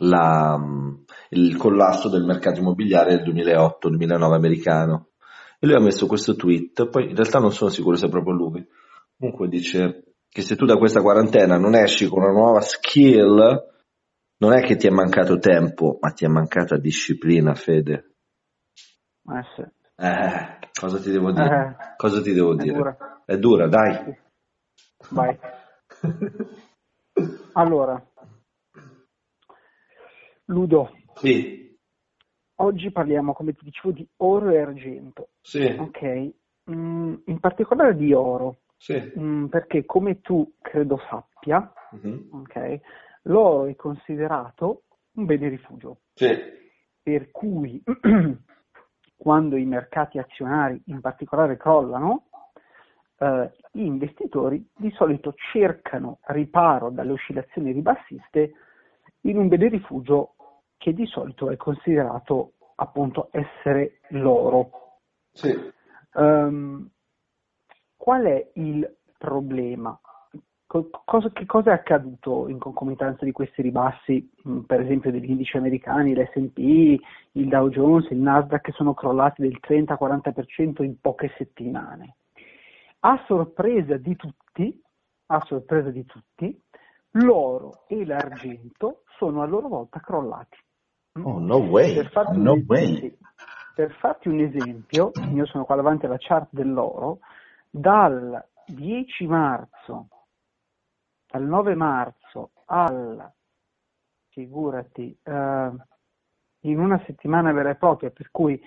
la- 0.00 0.60
il 1.30 1.56
collasso 1.56 2.08
del 2.10 2.24
mercato 2.24 2.60
immobiliare 2.60 3.16
del 3.16 3.22
2008-2009 3.24 4.34
americano. 4.34 5.08
E 5.60 5.66
lui 5.66 5.74
ha 5.74 5.80
messo 5.80 6.06
questo 6.06 6.36
tweet, 6.36 6.88
poi 6.88 7.10
in 7.10 7.16
realtà 7.16 7.38
non 7.40 7.52
sono 7.52 7.70
sicuro 7.70 7.96
se 7.96 8.06
è 8.06 8.10
proprio 8.10 8.34
lui. 8.34 8.66
Comunque 9.18 9.48
dice 9.48 10.14
che 10.28 10.42
se 10.42 10.54
tu 10.54 10.64
da 10.66 10.76
questa 10.76 11.00
quarantena 11.00 11.56
non 11.58 11.74
esci 11.74 12.06
con 12.06 12.22
una 12.22 12.32
nuova 12.32 12.60
skill, 12.60 13.66
non 14.36 14.52
è 14.56 14.62
che 14.62 14.76
ti 14.76 14.86
è 14.86 14.90
mancato 14.90 15.38
tempo, 15.38 15.98
ma 16.00 16.10
ti 16.10 16.24
è 16.24 16.28
mancata 16.28 16.76
disciplina, 16.78 17.54
Fede. 17.54 18.14
Eh 19.30 19.42
sì, 19.56 19.62
Eh, 19.96 20.58
cosa 20.78 21.00
ti 21.00 21.10
devo 21.10 21.32
dire? 21.32 21.76
Eh, 21.80 21.94
cosa 21.96 22.22
ti 22.22 22.32
devo 22.32 22.52
è 22.52 22.56
dire? 22.62 22.76
dura. 22.76 23.22
È 23.24 23.36
dura, 23.36 23.66
dai. 23.68 24.16
Vai. 25.10 25.38
Allora, 27.54 28.00
Ludo, 30.46 30.90
Sì, 31.16 31.67
oggi 32.60 32.90
parliamo, 32.90 33.32
come 33.32 33.52
ti 33.54 33.64
dicevo, 33.64 33.92
di 33.92 34.06
oro 34.18 34.50
e 34.50 34.58
argento, 34.60 35.28
sì, 35.40 35.76
ok? 35.78 36.30
Mm, 36.70 37.14
in 37.26 37.40
particolare 37.40 37.96
di 37.96 38.12
oro, 38.12 38.58
sì. 38.76 39.12
mm, 39.18 39.46
perché 39.46 39.84
come 39.84 40.20
tu 40.20 40.54
credo 40.60 41.00
sappia, 41.08 41.72
Mhm. 41.92 42.28
ok, 42.32 42.80
l'oro 43.22 43.66
è 43.66 43.74
considerato 43.74 44.82
un 45.12 45.24
bene 45.24 45.48
rifugio, 45.48 46.00
Sì, 46.14 46.28
per 47.02 47.30
cui 47.30 47.82
quando 49.16 49.56
i 49.56 49.64
mercati 49.64 50.18
azionari 50.18 50.80
in 50.86 51.00
particolare 51.00 51.56
crollano, 51.56 52.26
eh, 53.20 53.50
gli 53.72 53.82
investitori 53.82 54.64
di 54.76 54.90
solito 54.92 55.34
cercano 55.52 56.18
riparo 56.26 56.90
dalle 56.90 57.12
oscillazioni 57.12 57.72
ribassiste 57.72 58.52
in 59.22 59.38
un 59.38 59.48
bene 59.48 59.68
rifugio 59.68 60.34
che 60.78 60.94
di 60.94 61.06
solito 61.06 61.50
è 61.50 61.56
considerato 61.56 62.52
appunto 62.76 63.28
essere 63.32 64.00
l'oro. 64.10 64.70
sì. 65.32 65.54
Ehm, 66.14 66.90
qual 67.96 68.24
è 68.24 68.50
il 68.54 68.96
problema? 69.18 69.98
Co- 70.66 70.90
cosa- 71.04 71.30
che 71.30 71.46
cosa 71.46 71.70
è 71.70 71.74
accaduto 71.74 72.48
in 72.48 72.58
concomitanza 72.58 73.24
di 73.24 73.32
questi 73.32 73.62
ribassi, 73.62 74.30
per 74.66 74.80
esempio 74.80 75.10
degli 75.10 75.30
indici 75.30 75.56
americani, 75.56 76.14
l'S&P, 76.14 77.00
il 77.32 77.48
Dow 77.48 77.68
Jones, 77.68 78.08
il 78.10 78.18
Nasdaq, 78.18 78.62
che 78.62 78.72
sono 78.72 78.94
crollati 78.94 79.42
del 79.42 79.58
30-40% 79.60 80.82
in 80.82 81.00
poche 81.00 81.32
settimane? 81.36 82.16
A 83.00 83.22
sorpresa 83.26 83.96
di 83.96 84.14
tutti, 84.16 84.82
a 85.26 85.42
sorpresa 85.46 85.90
di 85.90 86.04
tutti, 86.04 86.62
l'oro 87.12 87.84
e 87.88 88.04
l'argento 88.04 89.02
sono 89.16 89.42
a 89.42 89.46
loro 89.46 89.68
volta 89.68 90.00
crollati. 90.00 90.58
Oh, 91.22 91.38
no 91.38 91.56
way, 91.56 91.94
Per 91.94 92.10
farti, 92.10 92.38
no 92.38 92.52
un, 92.52 92.64
way. 92.66 93.16
Per 93.74 93.92
farti 93.98 94.28
un 94.28 94.40
esempio, 94.40 95.10
io 95.32 95.46
sono 95.46 95.64
qua 95.64 95.76
davanti 95.76 96.06
alla 96.06 96.16
chart 96.18 96.48
dell'oro, 96.50 97.18
dal 97.70 98.44
10 98.66 99.26
marzo, 99.26 100.08
dal 101.30 101.42
9 101.44 101.74
marzo 101.74 102.50
al, 102.66 103.32
figurati, 104.30 105.16
eh, 105.22 105.70
in 106.62 106.78
una 106.78 107.02
settimana 107.06 107.52
vera 107.52 107.70
e 107.70 107.76
propria, 107.76 108.10
per 108.10 108.30
cui 108.30 108.60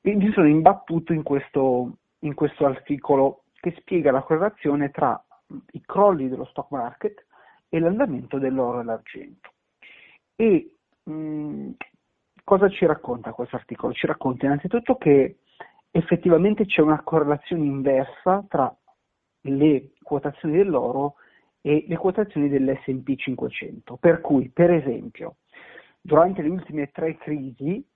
E 0.00 0.14
mi 0.14 0.30
sono 0.32 0.48
imbattuto 0.48 1.12
in 1.12 1.22
questo, 1.22 1.98
in 2.20 2.34
questo 2.34 2.64
articolo 2.64 3.44
che 3.54 3.74
spiega 3.78 4.10
la 4.10 4.22
correlazione 4.22 4.90
tra 4.90 5.22
i 5.72 5.82
crolli 5.84 6.28
dello 6.28 6.46
stock 6.46 6.70
market 6.70 7.26
e 7.68 7.78
l'andamento 7.78 8.38
dell'oro 8.38 8.80
e 8.80 8.84
l'argento. 8.84 9.50
E 10.36 10.74
mh, 11.02 11.70
cosa 12.44 12.68
ci 12.68 12.86
racconta 12.86 13.32
questo 13.32 13.56
articolo? 13.56 13.92
Ci 13.92 14.06
racconta 14.06 14.46
innanzitutto 14.46 14.96
che 14.96 15.40
effettivamente 15.90 16.64
c'è 16.64 16.80
una 16.80 17.02
correlazione 17.02 17.64
inversa 17.64 18.44
tra 18.48 18.74
le 19.42 19.90
quotazioni 20.02 20.56
dell'oro 20.56 21.16
e 21.60 21.84
le 21.86 21.96
quotazioni 21.96 22.48
dell'S&P 22.48 23.16
500. 23.16 23.96
Per 23.96 24.20
cui, 24.20 24.48
per 24.48 24.70
esempio, 24.70 25.36
durante 26.08 26.40
le 26.40 26.48
ultime 26.48 26.90
tre 26.90 27.18
crisi 27.18 27.86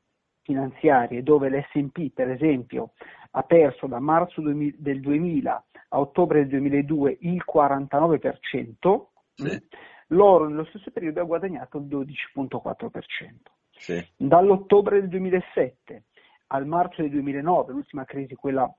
finanziarie 0.42 1.22
dove 1.22 1.48
l'S&P, 1.48 2.12
per 2.12 2.28
esempio, 2.28 2.92
ha 3.30 3.42
perso 3.42 3.86
da 3.86 4.00
marzo 4.00 4.42
del 4.42 5.00
2000 5.00 5.64
a 5.88 5.98
ottobre 5.98 6.40
del 6.40 6.60
2002 6.60 7.16
il 7.22 7.42
49%, 7.50 9.06
Sì. 9.34 9.66
l'oro 10.08 10.46
nello 10.46 10.66
stesso 10.66 10.90
periodo 10.90 11.22
ha 11.22 11.24
guadagnato 11.24 11.78
il 11.78 11.84
12.4%. 11.84 13.50
Sì. 13.70 14.06
Dall'ottobre 14.14 15.00
del 15.00 15.08
2007 15.08 16.04
al 16.48 16.66
marzo 16.66 17.00
del 17.00 17.10
2009, 17.12 17.72
l'ultima 17.72 18.04
crisi, 18.04 18.34
quella 18.34 18.70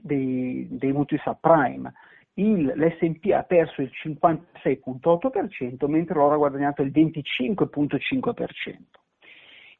dei, 0.00 0.68
dei 0.70 0.92
mutui 0.92 1.18
subprime, 1.18 1.92
l'S&P 2.34 3.32
ha 3.32 3.42
perso 3.42 3.82
il 3.82 3.90
56.8%, 4.02 5.86
mentre 5.88 6.14
l'oro 6.14 6.34
ha 6.34 6.38
guadagnato 6.38 6.82
il 6.82 6.90
25.5%. 6.90 8.76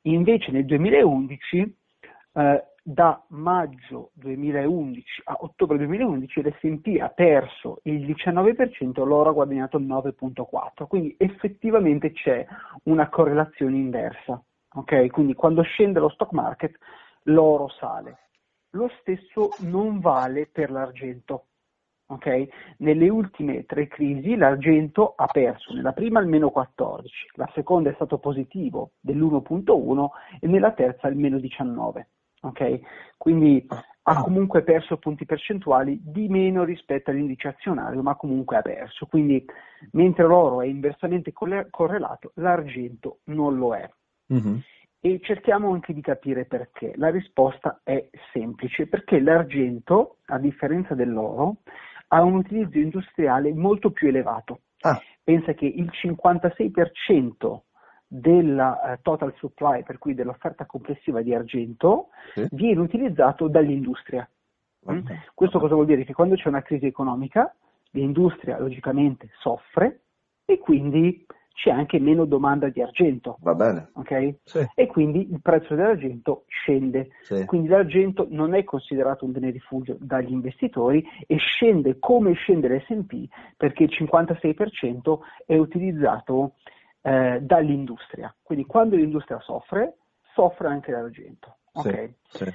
Invece 0.02 0.50
nel 0.50 0.64
2011, 0.64 1.76
eh, 2.32 2.64
da 2.82 3.22
maggio 3.28 4.10
2011 4.14 5.22
a 5.24 5.36
ottobre 5.40 5.76
2011, 5.78 6.42
l'S&P 6.42 6.98
ha 7.00 7.08
perso 7.08 7.80
il 7.84 8.06
19%, 8.06 9.04
l'oro 9.04 9.30
ha 9.30 9.32
guadagnato 9.32 9.76
il 9.76 9.86
9.4%, 9.86 10.86
quindi 10.86 11.14
effettivamente 11.18 12.12
c'è 12.12 12.46
una 12.84 13.08
correlazione 13.08 13.76
inversa. 13.76 14.42
Okay? 14.72 15.08
Quindi 15.08 15.34
quando 15.34 15.62
scende 15.62 16.00
lo 16.00 16.08
stock 16.08 16.32
market, 16.32 16.76
l'oro 17.24 17.68
sale. 17.68 18.28
Lo 18.70 18.90
stesso 19.00 19.50
non 19.60 19.98
vale 19.98 20.46
per 20.46 20.70
l'argento. 20.70 21.46
Okay? 22.10 22.48
Nelle 22.78 23.08
ultime 23.08 23.64
tre 23.66 23.86
crisi 23.86 24.36
l'argento 24.36 25.14
ha 25.16 25.26
perso, 25.26 25.72
nella 25.72 25.92
prima 25.92 26.20
il 26.20 26.26
meno 26.26 26.50
14, 26.50 27.30
la 27.34 27.48
seconda 27.54 27.90
è 27.90 27.94
stato 27.94 28.18
positivo 28.18 28.92
dell'1.1 29.00 30.08
e 30.40 30.46
nella 30.48 30.72
terza 30.72 31.08
il 31.08 31.16
meno 31.16 31.38
19. 31.38 32.08
Okay? 32.42 32.82
Quindi 33.16 33.64
ha 34.02 34.22
comunque 34.22 34.62
perso 34.62 34.96
punti 34.96 35.24
percentuali 35.24 36.00
di 36.02 36.26
meno 36.28 36.64
rispetto 36.64 37.10
all'indice 37.10 37.48
azionario, 37.48 38.02
ma 38.02 38.16
comunque 38.16 38.56
ha 38.56 38.62
perso. 38.62 39.06
Quindi 39.06 39.44
mentre 39.92 40.26
l'oro 40.26 40.62
è 40.62 40.66
inversamente 40.66 41.32
correlato, 41.32 42.32
l'argento 42.36 43.18
non 43.24 43.56
lo 43.56 43.74
è. 43.74 43.88
Mm-hmm 44.32 44.58
e 45.02 45.18
cerchiamo 45.22 45.72
anche 45.72 45.94
di 45.94 46.02
capire 46.02 46.44
perché. 46.44 46.92
La 46.96 47.08
risposta 47.08 47.80
è 47.82 48.06
semplice, 48.32 48.86
perché 48.86 49.18
l'argento, 49.18 50.18
a 50.26 50.38
differenza 50.38 50.94
dell'oro, 50.94 51.62
ha 52.12 52.22
un 52.22 52.34
utilizzo 52.34 52.78
industriale 52.78 53.52
molto 53.52 53.90
più 53.90 54.08
elevato. 54.08 54.60
Ah. 54.80 55.00
Pensa 55.22 55.52
che 55.52 55.66
il 55.66 55.90
56% 55.92 57.60
della 58.06 58.80
uh, 58.82 59.02
total 59.02 59.32
supply, 59.36 59.84
per 59.84 59.98
cui 59.98 60.14
dell'offerta 60.14 60.66
complessiva 60.66 61.22
di 61.22 61.34
argento, 61.34 62.08
sì. 62.34 62.46
viene 62.50 62.80
utilizzato 62.80 63.46
dall'industria. 63.48 64.28
Mm? 64.90 65.06
Questo 65.34 65.60
cosa 65.60 65.74
vuol 65.74 65.86
dire? 65.86 66.04
Che 66.04 66.14
quando 66.14 66.34
c'è 66.34 66.48
una 66.48 66.62
crisi 66.62 66.86
economica, 66.86 67.54
l'industria 67.90 68.58
logicamente 68.58 69.28
soffre 69.38 70.00
e 70.44 70.58
quindi 70.58 71.24
c'è 71.60 71.70
anche 71.70 71.98
meno 71.98 72.24
domanda 72.24 72.70
di 72.70 72.80
argento. 72.80 73.36
Va 73.40 73.54
bene. 73.54 73.90
Okay? 73.92 74.34
Sì. 74.44 74.66
E 74.74 74.86
quindi 74.86 75.30
il 75.30 75.42
prezzo 75.42 75.74
dell'argento 75.74 76.44
scende. 76.46 77.10
Sì. 77.22 77.44
Quindi 77.44 77.68
l'argento 77.68 78.26
non 78.30 78.54
è 78.54 78.64
considerato 78.64 79.26
un 79.26 79.32
bene 79.32 79.50
rifugio 79.50 79.98
dagli 80.00 80.32
investitori 80.32 81.06
e 81.26 81.36
scende 81.36 81.98
come 81.98 82.32
scende 82.32 82.74
l'SP 82.74 83.28
perché 83.58 83.82
il 83.82 83.90
56% 83.92 85.18
è 85.44 85.56
utilizzato 85.58 86.54
eh, 87.02 87.40
dall'industria. 87.42 88.34
Quindi 88.42 88.64
quando 88.64 88.96
l'industria 88.96 89.38
soffre, 89.40 89.98
soffre 90.32 90.68
anche 90.68 90.92
l'argento. 90.92 91.58
Okay? 91.72 92.14
Sì. 92.26 92.50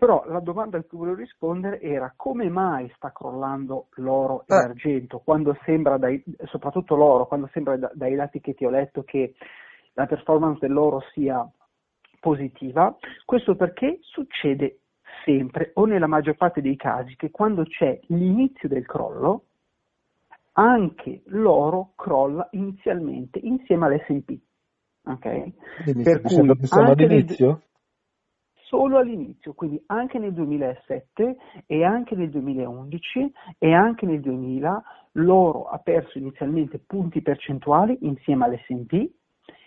Però 0.00 0.24
la 0.28 0.40
domanda 0.40 0.78
a 0.78 0.82
cui 0.82 0.96
volevo 0.96 1.18
rispondere 1.18 1.78
era 1.78 2.10
come 2.16 2.48
mai 2.48 2.90
sta 2.96 3.12
crollando 3.12 3.88
l'oro 3.96 4.44
e 4.46 4.54
eh. 4.54 4.56
l'argento, 4.56 5.20
quando 5.22 5.54
sembra, 5.66 5.98
dai, 5.98 6.24
soprattutto 6.44 6.96
l'oro, 6.96 7.26
quando 7.26 7.50
sembra 7.52 7.76
dai 7.92 8.14
dati 8.14 8.40
che 8.40 8.54
ti 8.54 8.64
ho 8.64 8.70
letto 8.70 9.02
che 9.02 9.34
la 9.92 10.06
performance 10.06 10.58
dell'oro 10.58 11.02
sia 11.12 11.46
positiva. 12.18 12.96
Questo 13.26 13.56
perché 13.56 13.98
succede 14.00 14.78
sempre 15.26 15.72
o 15.74 15.84
nella 15.84 16.06
maggior 16.06 16.36
parte 16.36 16.62
dei 16.62 16.76
casi 16.76 17.14
che 17.16 17.30
quando 17.30 17.64
c'è 17.64 18.00
l'inizio 18.06 18.70
del 18.70 18.86
crollo, 18.86 19.44
anche 20.52 21.20
l'oro 21.26 21.92
crolla 21.94 22.48
inizialmente 22.52 23.38
insieme 23.38 23.84
all'S&P. 23.84 24.38
Ok? 25.04 25.82
Quindi 25.82 26.02
per 26.04 26.22
cui 26.22 26.38
anche 26.70 27.04
all'inizio? 27.04 27.64
Solo 28.70 28.98
all'inizio, 28.98 29.52
quindi 29.52 29.82
anche 29.86 30.20
nel 30.20 30.32
2007 30.32 31.36
e 31.66 31.84
anche 31.84 32.14
nel 32.14 32.30
2011 32.30 33.32
e 33.58 33.74
anche 33.74 34.06
nel 34.06 34.20
2000 34.20 34.82
l'oro 35.14 35.64
ha 35.64 35.78
perso 35.78 36.18
inizialmente 36.18 36.78
punti 36.78 37.20
percentuali 37.20 37.98
insieme 38.02 38.44
all'S&P 38.44 39.10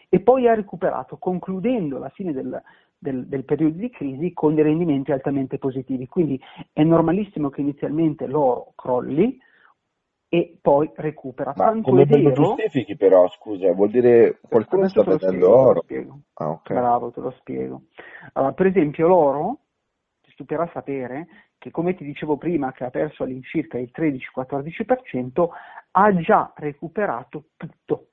e 0.07 0.19
poi 0.21 0.47
ha 0.47 0.53
recuperato, 0.53 1.17
concludendo 1.17 1.97
la 1.97 2.07
fine 2.09 2.31
del, 2.31 2.61
del, 2.97 3.27
del, 3.27 3.43
periodo 3.43 3.77
di 3.77 3.89
crisi 3.89 4.31
con 4.31 4.55
dei 4.55 4.63
rendimenti 4.63 5.11
altamente 5.11 5.57
positivi. 5.57 6.07
Quindi 6.07 6.39
è 6.71 6.83
normalissimo 6.83 7.49
che 7.49 7.59
inizialmente 7.59 8.25
l'oro 8.25 8.71
crolli, 8.75 9.37
e 10.33 10.57
poi 10.59 10.91
recupera. 10.95 11.53
Ma 11.55 11.65
Tanto 11.65 11.91
come 11.91 12.07
lo 12.07 12.31
giustifichi 12.31 12.95
però, 12.97 13.29
scusa, 13.29 13.71
vuol 13.71 13.91
dire 13.91 14.39
qualcuno 14.41 14.87
sta 14.87 15.03
vendendo 15.03 15.55
oro? 15.55 15.85
Ah, 16.33 16.49
okay. 16.49 16.75
Bravo, 16.75 17.11
te 17.11 17.19
lo 17.19 17.29
spiego. 17.37 17.83
Allora, 18.33 18.53
per 18.53 18.65
esempio 18.65 19.07
l'oro, 19.07 19.59
ti 20.23 20.31
stupirà 20.31 20.67
sapere 20.73 21.27
che 21.59 21.69
come 21.69 21.93
ti 21.93 22.03
dicevo 22.03 22.37
prima 22.37 22.71
che 22.71 22.83
ha 22.83 22.89
perso 22.89 23.21
all'incirca 23.21 23.77
il 23.77 23.91
13-14%, 23.95 25.49
ha 25.91 26.15
già 26.15 26.51
recuperato 26.55 27.49
tutto. 27.55 28.07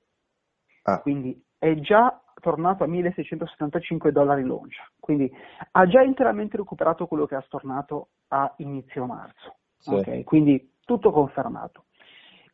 Ah. 0.82 1.00
Quindi 1.00 1.42
è 1.56 1.74
già 1.76 2.20
tornato 2.38 2.84
a 2.84 2.86
1675 2.86 4.12
dollari 4.12 4.42
l'oncia, 4.42 4.86
quindi 5.00 5.32
ha 5.70 5.86
già 5.86 6.02
interamente 6.02 6.58
recuperato 6.58 7.06
quello 7.06 7.24
che 7.24 7.36
ha 7.36 7.42
stornato 7.46 8.08
a 8.28 8.52
inizio 8.58 9.06
marzo. 9.06 9.56
Sì. 9.78 9.94
Okay? 9.94 10.22
Quindi 10.24 10.74
tutto 10.84 11.12
confermato. 11.12 11.84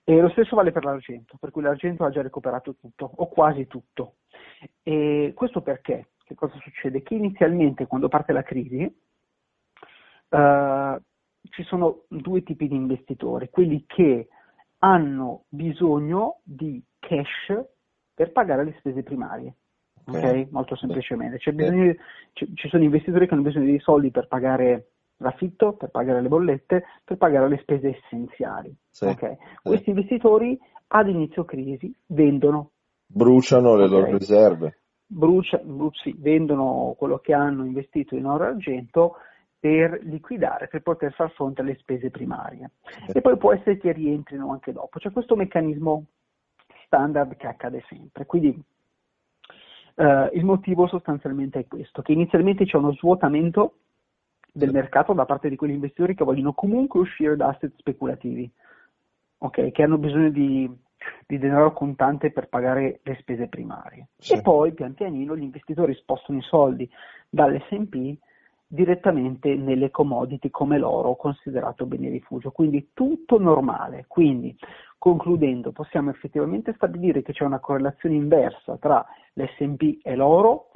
E 0.09 0.21
lo 0.21 0.29
stesso 0.29 0.55
vale 0.55 0.71
per 0.71 0.85
l'argento, 0.85 1.37
per 1.37 1.51
cui 1.51 1.63
l'argento 1.63 2.05
ha 2.05 2.11
già 2.11 2.23
recuperato 2.23 2.77
tutto, 2.77 3.11
o 3.13 3.27
quasi 3.27 3.67
tutto. 3.67 4.19
E 4.85 5.33
questo 5.35 5.63
perché? 5.63 6.11
Che 6.23 6.37
cosa 6.37 6.57
succede? 6.61 7.03
Che 7.03 7.15
inizialmente, 7.15 7.89
quando 7.89 8.07
parte 8.07 8.33
la 8.33 8.45
crisi, 8.45 8.85
uh, 8.85 10.97
ci 11.51 11.63
sono 11.65 12.05
due 12.07 12.45
tipi 12.45 12.69
di 12.69 12.77
investitori, 12.77 13.51
quelli 13.51 13.83
che 13.85 14.29
hanno 14.79 15.47
bisogno 15.49 16.39
di 16.45 16.81
cash 17.01 17.53
per 18.15 18.31
pagare 18.31 18.63
le 18.63 18.77
spese 18.79 19.03
primarie. 19.03 19.57
Ok? 20.05 20.15
okay? 20.15 20.47
Molto 20.53 20.77
semplicemente. 20.77 21.41
Bisogno, 21.53 21.97
ci, 22.33 22.55
ci 22.55 22.69
sono 22.69 22.85
investitori 22.85 23.27
che 23.27 23.35
hanno 23.35 23.43
bisogno 23.43 23.73
di 23.73 23.81
soldi 23.81 24.13
per 24.13 24.29
pagare 24.29 24.91
l'affitto, 25.19 25.73
per 25.73 25.91
pagare 25.91 26.21
le 26.21 26.29
bollette, 26.29 26.85
per 27.05 27.17
pagare 27.17 27.49
le 27.49 27.59
spese 27.59 27.97
essenziali. 27.97 28.75
Sì, 28.91 29.07
okay? 29.07 29.37
sì. 29.37 29.61
Questi 29.63 29.91
investitori 29.91 30.59
ad 30.89 31.09
inizio 31.09 31.45
crisi 31.45 31.95
vendono. 32.07 32.71
Bruciano 33.07 33.77
le 33.77 33.85
okay? 33.85 33.99
loro 33.99 34.17
riserve. 34.17 34.79
Brucia, 35.07 35.59
bruci, 35.59 36.15
vendono 36.19 36.95
quello 36.99 37.19
che 37.19 37.33
hanno 37.33 37.65
investito 37.65 38.17
in 38.17 38.27
oro 38.27 38.45
e 38.45 38.49
argento 38.49 39.17
per 39.59 40.01
liquidare, 40.03 40.69
per 40.69 40.83
poter 40.83 41.13
far 41.13 41.31
fronte 41.31 41.61
alle 41.61 41.77
spese 41.77 42.11
primarie. 42.11 42.73
Sì. 43.07 43.19
E 43.19 43.21
poi 43.21 43.37
può 43.37 43.53
essere 43.53 43.79
che 43.79 43.93
rientrino 43.93 44.51
anche 44.51 44.73
dopo. 44.73 44.99
C'è 44.99 45.13
questo 45.13 45.37
meccanismo 45.37 46.05
standard 46.85 47.37
che 47.37 47.47
accade 47.47 47.85
sempre. 47.89 48.27
Quindi 48.27 48.63
Uh, 49.97 50.29
il 50.35 50.45
motivo 50.45 50.87
sostanzialmente 50.87 51.61
è 51.61 51.67
questo, 51.67 52.03
che 52.03 52.13
inizialmente 52.13 52.67
c'è 52.67 52.77
uno 52.77 52.93
svuotamento 52.93 53.77
del 54.57 54.73
mercato 54.73 55.13
da 55.13 55.27
parte 55.27 55.51
di 55.51 55.57
quegli 55.57 55.73
investitori 55.73 56.15
che 56.15 56.25
vogliono 56.25 56.55
comunque 56.55 57.01
uscire 57.01 57.37
da 57.37 57.49
asset 57.49 57.75
speculativi, 57.77 58.51
okay? 59.39 59.71
che 59.71 59.83
hanno 59.83 59.99
bisogno 59.99 60.31
di, 60.31 60.67
di, 61.27 61.39
denaro 61.39 61.75
contante 61.75 62.33
per 62.33 62.49
pagare 62.49 63.01
le 63.03 63.17
spese 63.21 63.49
primarie. 63.49 64.09
Sì. 64.17 64.33
E 64.33 64.41
poi 64.41 64.73
pian 64.73 64.95
pianino 64.95 65.37
gli 65.37 65.43
investitori 65.43 65.95
spostano 65.95 66.39
i 66.39 66.43
soldi 66.43 66.91
dall'SP 67.29 68.17
direttamente 68.67 69.55
nelle 69.55 69.91
commodity 69.91 70.49
come 70.49 70.79
l'oro 70.79 71.17
considerato 71.17 71.85
bene 71.85 72.09
rifugio, 72.09 72.51
quindi 72.51 72.93
tutto 72.95 73.39
normale. 73.39 74.07
Quindi, 74.09 74.57
concludendo, 74.97 75.71
possiamo 75.71 76.09
effettivamente 76.09 76.73
stabilire 76.73 77.21
che 77.21 77.35
c'è 77.35 77.45
una 77.45 77.61
correlazione 77.61 78.15
inversa 78.15 78.79
tra 78.79 79.05
l'S&P 79.35 79.99
e 80.03 80.17
l'oro, 80.17 80.71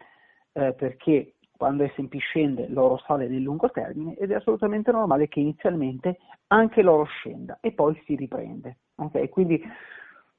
eh, 0.52 0.74
perché 0.74 1.36
quando 1.60 1.86
S&P 1.86 2.16
scende 2.16 2.68
l'oro 2.70 2.96
sale 3.06 3.28
nel 3.28 3.42
lungo 3.42 3.70
termine 3.70 4.14
ed 4.16 4.30
è 4.30 4.36
assolutamente 4.36 4.90
normale 4.90 5.28
che 5.28 5.40
inizialmente 5.40 6.16
anche 6.46 6.80
l'oro 6.80 7.04
scenda 7.04 7.58
e 7.60 7.72
poi 7.72 8.00
si 8.06 8.14
riprende. 8.14 8.78
Okay? 8.94 9.28
Quindi 9.28 9.62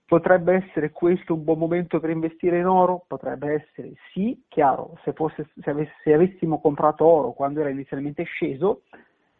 potrebbe 0.04 0.66
essere 0.66 0.90
questo 0.90 1.36
un 1.36 1.44
buon 1.44 1.60
momento 1.60 2.00
per 2.00 2.10
investire 2.10 2.58
in 2.58 2.66
oro? 2.66 3.04
Potrebbe 3.06 3.54
essere 3.54 3.94
sì, 4.12 4.46
chiaro, 4.48 4.98
se, 5.04 5.14
fosse, 5.14 5.48
se, 5.62 5.70
avess- 5.70 5.94
se 6.02 6.12
avessimo 6.12 6.60
comprato 6.60 7.06
oro 7.06 7.34
quando 7.34 7.60
era 7.60 7.70
inizialmente 7.70 8.24
sceso 8.24 8.82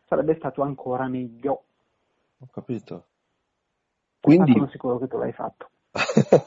sarebbe 0.06 0.36
stato 0.36 0.62
ancora 0.62 1.08
meglio. 1.08 1.63
Ho 2.38 2.48
capito. 2.52 3.06
Quindi... 4.20 4.52
sono 4.52 4.67
sicuro 4.67 5.00
che 5.00 5.08
tu 5.08 5.17
l'hai 5.17 5.34
fatto. 5.34 5.67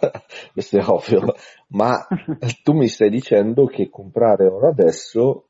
questo 0.55 0.79
è 0.79 0.83
ovvio, 0.87 1.35
ma 1.71 2.07
tu 2.63 2.73
mi 2.75 2.87
stai 2.87 3.11
dicendo 3.11 3.67
che 3.67 3.91
comprare 3.91 4.47
oro 4.47 4.69
adesso 4.69 5.49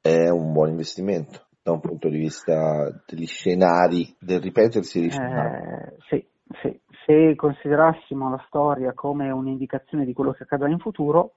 è 0.00 0.28
un 0.30 0.52
buon 0.52 0.70
investimento 0.70 1.48
da 1.62 1.72
un 1.72 1.80
punto 1.80 2.08
di 2.08 2.16
vista 2.16 2.88
degli 3.06 3.26
scenari, 3.26 4.16
del 4.18 4.40
ripetersi 4.40 5.00
degli 5.00 5.10
scenari. 5.10 5.56
Eh, 5.56 5.96
sì, 6.08 6.26
sì, 6.62 6.80
se 7.04 7.34
considerassimo 7.34 8.30
la 8.30 8.42
storia 8.46 8.94
come 8.94 9.30
un'indicazione 9.30 10.04
di 10.06 10.14
quello 10.14 10.32
che 10.32 10.44
accadrà 10.44 10.70
in 10.70 10.78
futuro, 10.78 11.34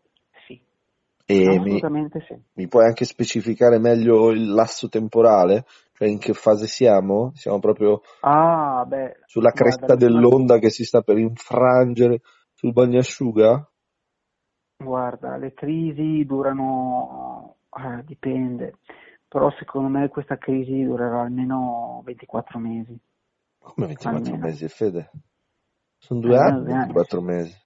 sì. 0.48 0.58
E 1.26 1.44
mi, 1.44 1.58
Assolutamente 1.58 2.24
sì. 2.28 2.36
mi 2.54 2.68
puoi 2.68 2.86
anche 2.86 3.06
specificare 3.06 3.78
meglio 3.78 4.30
il 4.30 4.52
lasso 4.54 4.88
temporale? 4.88 5.66
Cioè 5.94 6.08
in 6.08 6.18
che 6.18 6.34
fase 6.34 6.66
siamo? 6.66 7.32
Siamo 7.36 7.60
proprio 7.60 8.02
Ah, 8.22 8.86
beh, 8.88 9.18
sulla 9.26 9.52
guarda, 9.52 9.52
cresta 9.52 9.94
mi 9.94 10.00
sembra- 10.00 10.20
dell'onda 10.22 10.58
che 10.60 10.70
si 10.70 10.84
sta 10.84 11.02
per 11.02 11.18
infrangere 11.18 12.22
sul 12.60 12.74
bagnasciuga? 12.74 13.72
guarda, 14.76 15.38
le 15.38 15.54
crisi 15.54 16.26
durano, 16.26 17.56
eh, 17.70 18.04
dipende, 18.04 18.80
però 19.30 19.50
secondo 19.52 19.88
me 19.88 20.10
questa 20.10 20.38
crisi 20.38 20.84
durerà 20.84 21.22
almeno 21.22 22.02
24 22.04 22.60
mesi. 22.60 23.00
Come 23.60 23.88
24 23.88 24.34
Almeno. 24.34 24.46
mesi, 24.46 24.68
Fede? 24.68 25.10
Sono 26.00 26.20
due 26.20 26.38
Almeno 26.38 26.56
anni, 26.58 26.64
due 26.66 26.74
anni, 26.74 26.94
24 26.94 27.20
sì. 27.20 27.26
mesi. 27.26 27.58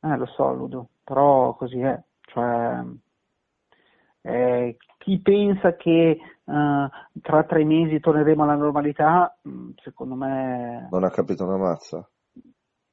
Eh, 0.00 0.16
lo 0.16 0.26
so, 0.26 0.52
Ludo, 0.52 0.88
però 1.04 1.54
così 1.54 1.78
è. 1.78 2.02
Cioè, 2.20 2.84
eh, 4.22 4.76
chi 4.98 5.20
pensa 5.20 5.76
che 5.76 6.10
eh, 6.10 6.88
tra 7.22 7.44
tre 7.44 7.64
mesi 7.64 8.00
torneremo 8.00 8.42
alla 8.42 8.56
normalità, 8.56 9.36
mh, 9.42 9.70
secondo 9.82 10.14
me 10.16 10.88
Non 10.90 11.04
ha 11.04 11.10
capito 11.10 11.44
una 11.44 11.56
mazza. 11.56 12.08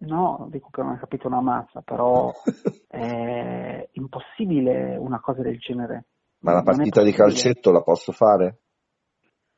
No, 0.06 0.48
dico 0.50 0.70
che 0.72 0.82
non 0.82 0.94
ha 0.94 0.98
capito 0.98 1.28
una 1.28 1.42
mazza, 1.42 1.82
però 1.82 2.32
è 2.88 3.88
impossibile 3.94 4.96
una 4.98 5.20
cosa 5.20 5.42
del 5.42 5.58
genere. 5.60 6.06
Ma 6.40 6.54
la 6.54 6.64
partita 6.64 7.04
di 7.04 7.12
calcetto 7.12 7.72
la 7.72 7.82
posso 7.82 8.12
fare? 8.12 8.60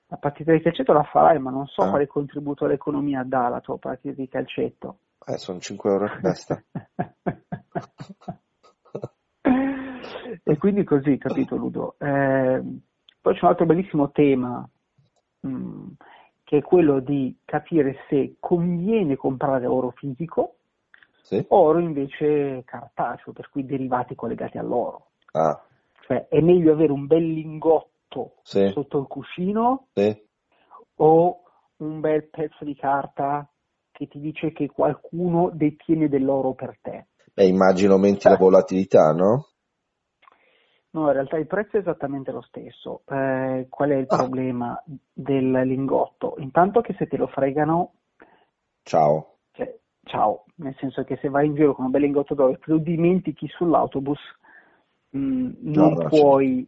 La 0.08 0.18
partita 0.18 0.52
di 0.54 0.62
calcetto 0.62 0.94
la 0.94 1.04
farai, 1.04 1.38
ma 1.40 1.52
non 1.52 1.66
so 1.68 1.82
Ah. 1.82 1.90
quale 1.90 2.08
contributo 2.08 2.64
all'economia 2.66 3.24
dà 3.24 3.50
la 3.50 3.60
tua 3.60 3.78
partita 3.78 4.16
di 4.16 4.28
calcetto. 4.30 5.00
Eh, 5.26 5.38
sono 5.38 5.60
5 5.60 5.92
euro 5.92 6.06
a 6.06 6.20
testa. 6.22 6.64
e 10.44 10.58
quindi 10.58 10.84
così, 10.86 11.18
capito 11.18 11.58
Ludo? 11.58 11.96
Eh, 12.00 12.64
poi 13.22 13.34
c'è 13.34 13.44
un 13.44 13.50
altro 13.50 13.66
bellissimo 13.66 14.12
tema, 14.12 14.66
mh, 15.42 15.88
che 16.48 16.60
è 16.60 16.62
quello 16.62 17.02
di 17.02 17.38
capire 17.44 18.06
se 18.08 18.38
conviene 18.40 19.18
comprare 19.18 19.66
oro 19.66 19.92
fisico 19.92 20.56
Sì? 21.22 21.46
oro 21.50 21.80
invece 21.80 22.64
cartaceo, 22.64 23.34
per 23.34 23.50
cui 23.50 23.66
derivati 23.66 24.16
collegati 24.16 24.58
all'oro. 24.58 25.08
Ah, 25.34 25.62
Cioè 26.06 26.30
è 26.30 26.40
meglio 26.40 26.72
avere 26.72 26.94
un 26.94 27.06
bel 27.06 27.34
lingotto 27.34 28.36
sì, 28.44 28.66
sotto 28.72 28.98
il 29.00 29.08
cuscino 29.08 29.88
sì. 29.94 30.18
o 30.96 31.42
un 31.80 32.00
bel 32.00 32.30
pezzo 32.30 32.64
di 32.64 32.76
carta 32.76 33.46
che 33.92 34.08
ti 34.08 34.22
dice 34.22 34.54
che 34.54 34.70
qualcuno 34.70 35.50
detiene 35.52 36.08
dell'oro 36.08 36.54
per 36.54 36.78
te. 36.82 37.08
Beh, 37.34 37.46
immagino 37.46 37.96
aumenti 37.96 38.30
la 38.30 38.38
volatilità, 38.38 39.12
no? 39.12 39.48
No, 40.98 41.06
in 41.08 41.14
realtà 41.14 41.38
il 41.38 41.46
prezzo 41.46 41.78
è 41.78 41.80
esattamente 41.82 42.32
lo 42.32 42.42
stesso. 42.42 43.04
Eh, 43.08 43.68
qual 43.70 43.90
è 43.92 43.96
il 43.96 44.08
Ah. 44.10 44.18
problema 44.18 44.84
del 45.14 45.52
lingotto? 45.52 46.34
Intanto 46.40 46.82
che 46.82 46.96
se 46.98 47.06
te 47.06 47.18
lo 47.18 47.28
fregano, 47.28 47.94
Ciao. 48.84 49.38
cioè, 49.52 49.78
ciao, 50.06 50.46
nel 50.56 50.76
senso 50.80 51.04
che 51.04 51.18
se 51.18 51.30
vai 51.30 51.46
in 51.46 51.54
giro 51.54 51.76
con 51.76 51.86
un 51.86 51.92
bel 51.92 52.02
lingotto 52.02 52.34
d'oro 52.34 52.54
te 52.58 52.72
lo 52.72 52.78
dimentichi 52.80 53.48
sull'autobus, 53.48 54.20
mh, 55.12 55.50
non 55.60 55.94
no, 55.94 56.08
puoi, 56.08 56.68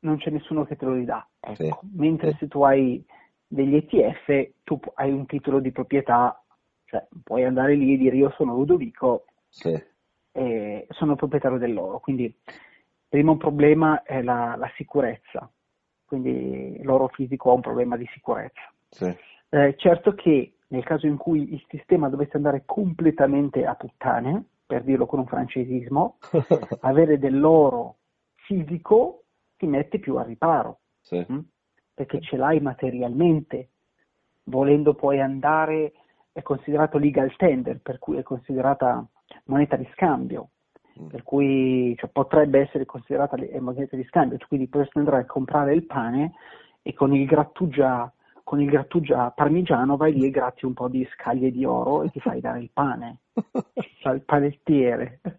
non 0.00 0.18
c'è 0.18 0.28
nessuno 0.28 0.64
che 0.66 0.76
te 0.76 0.84
lo 0.84 0.92
ridà. 0.92 1.26
Ecco. 1.40 1.54
Sì, 1.54 1.70
Mentre 1.94 2.32
sì. 2.32 2.36
se 2.40 2.48
tu 2.48 2.62
hai 2.64 3.02
degli 3.46 3.76
ETF, 3.76 4.50
tu 4.64 4.78
hai 4.94 5.10
un 5.12 5.24
titolo 5.24 5.60
di 5.60 5.72
proprietà, 5.72 6.44
cioè 6.84 7.06
puoi 7.24 7.44
andare 7.44 7.74
lì 7.74 7.94
e 7.94 7.96
dire 7.96 8.16
io 8.16 8.30
sono 8.36 8.54
Ludovico 8.54 9.24
Sì, 9.48 9.82
e 10.32 10.86
sono 10.90 11.14
proprietario 11.16 11.56
dell'oro. 11.56 12.00
Quindi 12.00 12.34
primo 13.12 13.36
problema 13.36 14.02
è 14.04 14.22
la, 14.22 14.56
la 14.56 14.70
sicurezza, 14.74 15.46
quindi 16.06 16.82
l'oro 16.82 17.08
fisico 17.08 17.50
ha 17.50 17.54
un 17.54 17.60
problema 17.60 17.98
di 17.98 18.08
sicurezza. 18.10 18.72
sì. 18.88 19.14
Eh, 19.50 19.74
certo 19.76 20.14
che 20.14 20.54
nel 20.68 20.82
caso 20.82 21.06
in 21.06 21.18
cui 21.18 21.52
il 21.52 21.62
sistema 21.68 22.08
dovesse 22.08 22.38
andare 22.38 22.62
completamente 22.64 23.66
a 23.66 23.74
puttane, 23.74 24.42
per 24.64 24.82
dirlo 24.82 25.04
con 25.04 25.18
un 25.18 25.26
francesismo, 25.26 26.16
avere 26.80 27.18
dell'oro 27.18 27.96
fisico 28.46 29.24
ti 29.58 29.66
mette 29.66 29.98
più 29.98 30.16
a 30.16 30.22
riparo, 30.22 30.78
Sì, 31.02 31.22
mh? 31.28 31.38
perché 31.92 32.18
ce 32.22 32.38
l'hai 32.38 32.60
materialmente, 32.60 33.68
volendo 34.44 34.94
poi 34.94 35.20
andare, 35.20 35.92
è 36.32 36.40
considerato 36.40 36.96
legal 36.96 37.36
tender, 37.36 37.78
per 37.82 37.98
cui 37.98 38.16
è 38.16 38.22
considerata 38.22 39.06
moneta 39.44 39.76
di 39.76 39.86
scambio, 39.92 40.48
Mm. 41.00 41.06
per 41.06 41.22
cui 41.22 41.94
cioè, 41.96 42.10
potrebbe 42.10 42.60
essere 42.60 42.84
considerata 42.84 43.36
moneta 43.60 43.96
di 43.96 44.04
scambio, 44.04 44.36
cioè, 44.36 44.48
quindi 44.48 44.68
potresti 44.68 44.98
andare 44.98 45.22
a 45.22 45.26
comprare 45.26 45.74
il 45.74 45.84
pane 45.84 46.32
e 46.82 46.92
con 46.92 47.14
il 47.14 47.24
grattugia, 47.26 48.12
con 48.42 48.60
il 48.60 48.68
grattugia 48.68 49.30
parmigiano 49.30 49.96
vai 49.96 50.12
lì 50.12 50.26
e 50.26 50.30
gratti 50.30 50.66
un 50.66 50.74
po' 50.74 50.88
di 50.88 51.06
scaglie 51.14 51.50
di 51.50 51.64
oro 51.64 52.02
e 52.02 52.10
ti 52.10 52.20
fai 52.20 52.40
dare 52.40 52.60
il 52.60 52.70
pane, 52.72 53.20
cioè 54.00 54.14
il 54.14 54.22
panettiere. 54.22 55.20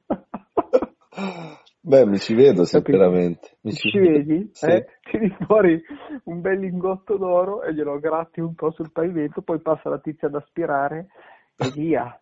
Beh, 1.86 2.06
mi 2.06 2.18
ci 2.18 2.34
vedo 2.34 2.64
sinceramente. 2.64 3.58
Mi 3.62 3.74
Ci 3.74 4.00
vedi? 4.00 4.50
Sì. 4.54 4.68
Eh? 4.68 4.86
Tiri 5.02 5.36
fuori 5.46 5.84
un 6.24 6.40
bel 6.40 6.60
lingotto 6.60 7.18
d'oro 7.18 7.62
e 7.62 7.74
glielo 7.74 8.00
gratti 8.00 8.40
un 8.40 8.56
po' 8.56 8.72
sul 8.72 8.92
pavimento, 8.94 9.42
poi 9.42 9.60
passa 9.60 9.90
la 9.90 10.00
tizia 10.00 10.30
ad 10.30 10.36
aspirare 10.36 11.08
e 11.58 11.70
via. 11.76 12.18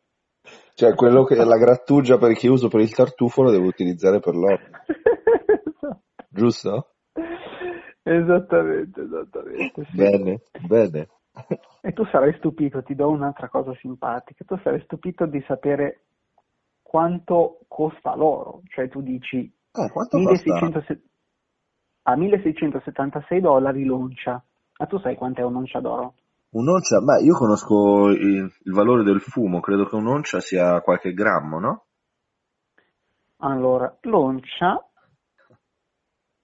Cioè, 0.74 0.96
quello 0.96 1.24
che 1.24 1.36
la 1.36 1.58
grattugia 1.58 2.18
per 2.18 2.34
che 2.34 2.50
uso 2.50 2.68
per 2.68 2.82
il 2.82 2.94
tartufo 2.94 3.44
lo 3.44 3.52
devo 3.52 3.66
utilizzare 3.66 4.20
per 4.20 4.36
l'oro, 4.36 4.60
giusto? 6.30 6.94
esattamente, 8.04 9.02
esattamente. 9.02 9.86
sì. 9.86 9.96
Bene, 9.96 10.42
bene. 10.68 11.10
E 11.82 11.94
tu 11.94 12.06
sarai 12.06 12.34
stupito, 12.38 12.84
ti 12.84 12.96
do 12.96 13.10
un'altra 13.10 13.48
cosa 13.48 13.74
simpatica, 13.76 14.44
tu 14.46 14.58
sarai 14.64 14.82
stupito 14.82 15.26
di 15.26 15.44
sapere 15.48 16.04
quanto 16.82 17.60
costa 17.68 18.16
l'oro, 18.16 18.62
cioè 18.70 18.90
tu 18.90 19.02
dici 19.02 19.52
Ah, 19.74 19.90
quanto 19.90 20.18
costa? 20.18 20.52
1600 20.52 21.10
a 22.04 22.16
1676 22.16 23.40
dollari 23.40 23.84
l'oncia, 23.86 24.44
ma 24.78 24.86
tu 24.88 25.00
sai 25.00 25.16
quant'è 25.16 25.42
un'oncia 25.42 25.80
d'oro? 25.80 26.16
Un'oncia, 26.54 27.00
beh, 27.00 27.22
io 27.24 27.34
conosco 27.34 28.10
il, 28.10 28.52
il 28.64 28.74
valore 28.74 29.04
del 29.04 29.22
fumo, 29.22 29.62
credo 29.62 29.86
che 29.86 29.96
un'oncia 29.96 30.40
sia 30.42 30.82
qualche 30.82 31.14
grammo, 31.14 31.60
no? 31.60 31.86
Allora, 33.38 33.98
l'oncia 34.02 34.86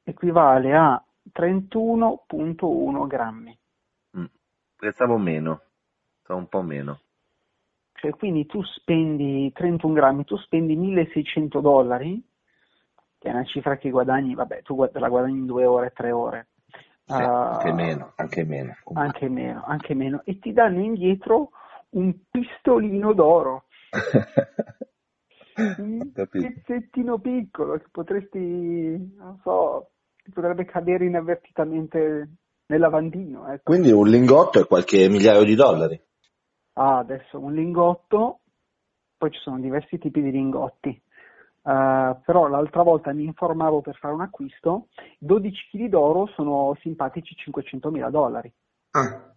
equivale 0.03 0.73
a 0.75 1.03
31.1 1.33 3.07
grammi, 3.07 3.59
Mm. 4.17 4.25
Pensavo 4.77 5.17
meno, 5.17 5.61
pensavo 6.15 6.39
un 6.39 6.47
po' 6.47 6.61
meno. 6.61 7.01
cioè 7.93 8.11
quindi 8.11 8.45
tu 8.45 8.63
spendi 8.63 9.51
31 9.51 9.93
grammi, 9.93 10.23
tu 10.23 10.37
spendi 10.37 10.75
1600 10.75 11.59
dollari, 11.59 12.23
che 13.17 13.27
è 13.27 13.31
una 13.31 13.43
cifra 13.43 13.77
che 13.77 13.89
guadagni, 13.89 14.33
vabbè, 14.35 14.61
tu 14.61 14.87
la 14.93 15.09
guadagni 15.09 15.39
in 15.39 15.45
due 15.45 15.65
ore, 15.65 15.91
tre 15.91 16.11
ore. 16.11 16.47
Ah, 17.07 17.51
anche 17.51 17.71
meno, 17.71 18.11
anche 18.15 18.43
meno. 18.43 18.75
Anche 18.93 19.29
meno, 19.29 19.63
anche 19.65 19.93
meno. 19.93 20.21
E 20.25 20.39
ti 20.39 20.51
danno 20.51 20.81
indietro 20.81 21.51
un 21.91 22.13
pistolino 22.29 23.13
d'oro, 23.13 23.65
un 25.77 26.11
pezzettino 26.11 27.19
piccolo 27.19 27.77
che 27.77 27.85
potresti, 27.89 28.37
non 29.17 29.39
so, 29.41 29.91
ti 30.21 30.31
potrebbe 30.31 30.65
cadere 30.65 31.05
inavvertitamente 31.05 32.29
nel 32.67 32.79
lavandino. 32.79 33.47
Ecco. 33.47 33.63
Quindi 33.63 33.91
un 33.91 34.07
lingotto 34.09 34.59
è 34.59 34.67
qualche 34.67 35.07
migliaio 35.07 35.43
di 35.43 35.55
dollari. 35.55 35.99
Ah, 36.73 36.97
adesso 36.97 37.39
un 37.39 37.53
lingotto, 37.53 38.41
poi 39.17 39.31
ci 39.31 39.39
sono 39.39 39.59
diversi 39.59 39.97
tipi 39.97 40.21
di 40.21 40.31
lingotti. 40.31 41.01
Uh, 41.67 42.15
però 42.23 42.47
l'altra 42.47 42.82
volta 42.82 43.12
mi 43.12 43.25
informavo 43.25 43.82
per 43.82 43.97
fare 43.97 44.13
un 44.13 44.21
acquisto, 44.21 44.88
12 45.19 45.67
kg 45.69 45.89
d'oro 45.89 46.27
sono 46.27 46.73
simpatici 46.80 47.36
500 47.36 47.91
mila 47.91 48.10
dollari. 48.10 48.49
Ah. 48.91 49.36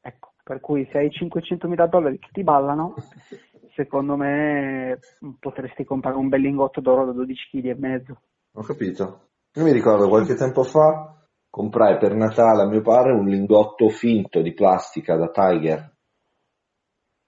Ecco, 0.00 0.32
per 0.42 0.58
cui 0.58 0.88
se 0.90 0.98
hai 0.98 1.08
500 1.08 1.68
mila 1.68 1.86
dollari 1.86 2.18
che 2.18 2.30
ti 2.32 2.42
ballano, 2.42 2.94
secondo 3.76 4.16
me 4.16 4.98
potresti 5.38 5.84
comprare 5.84 6.16
un 6.16 6.28
bel 6.28 6.40
lingotto 6.40 6.80
d'oro 6.80 7.04
da 7.04 7.12
12 7.12 7.48
kg 7.48 7.64
e 7.66 7.74
mezzo. 7.76 8.20
Ho 8.54 8.62
capito. 8.62 9.28
Io 9.54 9.62
mi 9.62 9.70
ricordo 9.70 10.08
qualche 10.08 10.34
tempo 10.34 10.64
fa 10.64 11.14
comprai 11.48 11.98
per 11.98 12.16
Natale 12.16 12.62
a 12.62 12.66
mio 12.66 12.82
padre 12.82 13.12
un 13.12 13.28
lingotto 13.28 13.88
finto 13.88 14.42
di 14.42 14.52
plastica 14.52 15.14
da 15.14 15.30
Tiger. 15.30 15.92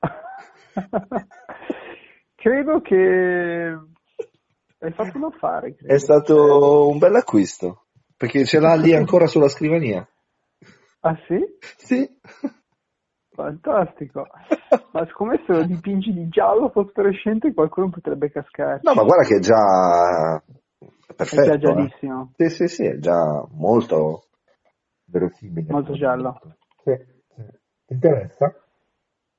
credo 2.41 2.81
che 2.81 2.97
hai 2.97 4.93
fatto 4.93 5.19
un 5.19 5.25
affare. 5.25 5.75
credo. 5.75 5.95
È 5.95 5.99
stato 5.99 6.89
un 6.89 6.99
bel 6.99 7.15
acquisto, 7.15 7.85
perché 8.17 8.45
ce 8.45 8.59
l'ha 8.59 8.75
lì 8.75 8.95
ancora 8.95 9.27
sulla 9.27 9.49
scrivania. 9.49 10.07
Ah 11.01 11.17
sì? 11.27 11.39
Sì. 11.77 12.19
Fantastico. 13.33 14.27
Ma 14.93 15.07
siccome 15.07 15.43
se 15.47 15.53
lo 15.53 15.65
dipingi 15.65 16.13
di 16.13 16.29
giallo 16.29 16.71
fosforescente 16.71 17.55
qualcuno 17.55 17.91
potrebbe 17.91 18.31
cascare. 18.31 18.81
No, 18.83 18.95
ma 18.95 19.03
guarda 19.03 19.25
che 19.25 19.37
è 19.37 19.41
già 19.41 20.43
perfetto. 21.15 21.51
È 21.51 21.55
eh. 21.55 21.59
gialladissimo. 21.59 22.33
Sì, 22.37 22.49
sì, 22.49 22.67
sì, 22.67 22.85
è 22.87 22.99
già 22.99 23.47
molto 23.53 24.25
verosimile. 25.05 25.73
Molto 25.73 25.93
giallo. 25.95 26.41
Sì, 26.83 26.93
interessa? 27.89 28.55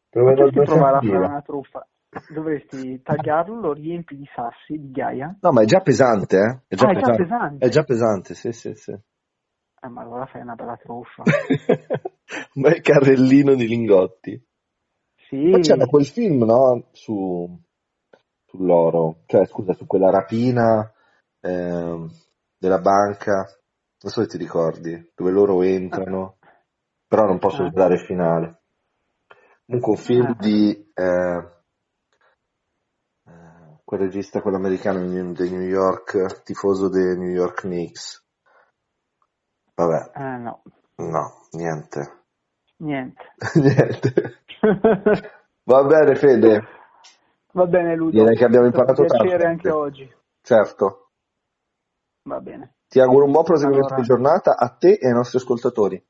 Potresti 0.09 0.61
provare 0.61 0.97
a 0.97 0.99
fare 0.99 1.17
200.000. 1.17 1.25
una 1.25 1.41
truffa. 1.41 1.87
Dovresti 2.29 3.01
tagliarlo, 3.01 3.59
lo 3.59 3.73
riempi 3.73 4.17
di 4.17 4.27
sassi, 4.35 4.77
di 4.77 4.91
ghiaia. 4.91 5.37
No, 5.41 5.51
ma 5.51 5.61
è 5.61 5.65
già 5.65 5.79
pesante, 5.79 6.37
eh? 6.37 6.59
È 6.67 6.75
già, 6.75 6.87
Ah, 6.87 6.91
è 6.91 6.93
già 6.93 6.99
pesante. 6.99 7.23
pesante. 7.23 7.65
È 7.65 7.69
già 7.69 7.83
pesante, 7.83 8.33
sì, 8.33 8.51
sì, 8.51 8.73
sì. 8.75 8.91
Eh, 8.91 9.87
ma 9.87 10.01
allora 10.01 10.25
fai 10.25 10.41
una 10.41 10.55
bella 10.55 10.75
truffa. 10.75 11.23
Un 12.53 12.61
bel 12.61 12.81
carrellino 12.81 13.55
di 13.55 13.67
lingotti. 13.67 14.45
Sì, 15.27 15.49
Poi 15.49 15.61
c'era 15.61 15.85
quel 15.85 16.05
film, 16.05 16.43
no? 16.43 16.89
Su, 16.91 17.59
sull'oro, 18.45 19.21
cioè 19.25 19.45
scusa, 19.45 19.73
su 19.73 19.85
quella 19.85 20.09
rapina 20.09 20.91
ehm, 21.39 22.09
della 22.57 22.79
banca, 22.79 23.35
non 23.35 24.11
so 24.11 24.21
se 24.21 24.27
ti 24.27 24.37
ricordi, 24.37 25.11
dove 25.15 25.31
loro 25.31 25.61
entrano, 25.61 26.37
però 27.07 27.25
non 27.25 27.39
posso 27.39 27.63
Ah. 27.63 27.69
svelare 27.69 27.93
il 27.95 28.01
finale. 28.01 28.61
Comunque 29.65 29.91
un 29.91 29.97
film 29.97 30.27
Ah. 30.27 30.35
di 30.39 30.91
eh, 30.93 31.03
eh, 31.03 31.60
quel 33.91 34.03
regista, 34.03 34.41
quell'americano 34.41 35.05
di 35.05 35.33
di 35.33 35.49
New 35.49 35.67
York, 35.67 36.43
tifoso 36.43 36.87
dei 36.87 37.17
New 37.17 37.27
York 37.29 37.63
Knicks. 37.63 38.25
Vabbè, 39.75 40.11
eh, 40.15 40.37
no, 40.37 40.61
no, 40.95 41.47
niente. 41.51 42.23
niente. 42.77 43.33
niente. 43.55 44.43
Va 45.63 45.83
bene, 45.83 46.15
Fede. 46.15 46.63
Va 47.51 47.65
bene, 47.65 47.93
Ludo. 47.97 48.17
Direi 48.17 48.37
che 48.37 48.45
abbiamo 48.45 48.67
imparato 48.67 49.01
un 49.01 49.07
piacere 49.07 49.43
tanto. 49.43 49.47
anche 49.49 49.69
oggi. 49.71 50.15
Certo. 50.41 51.09
Va 52.29 52.39
bene, 52.39 52.75
Ti 52.87 53.01
auguro 53.01 53.25
un 53.25 53.31
buon 53.33 53.43
proseguimento 53.43 53.87
Allora. 53.87 54.01
di 54.01 54.07
giornata 54.07 54.55
a 54.55 54.69
te 54.69 54.93
e 55.01 55.07
ai 55.07 55.13
nostri 55.13 55.37
ascoltatori. 55.37 56.01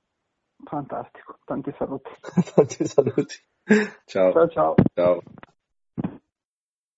fantastico. 0.66 1.40
Tanti 1.46 1.74
saluti. 1.76 2.12
Tanti 2.54 2.86
saluti. 2.86 3.36
Ciao. 4.06 4.32
Ciao 4.34 4.48
ciao. 4.50 4.76
Ciao. 4.94 5.22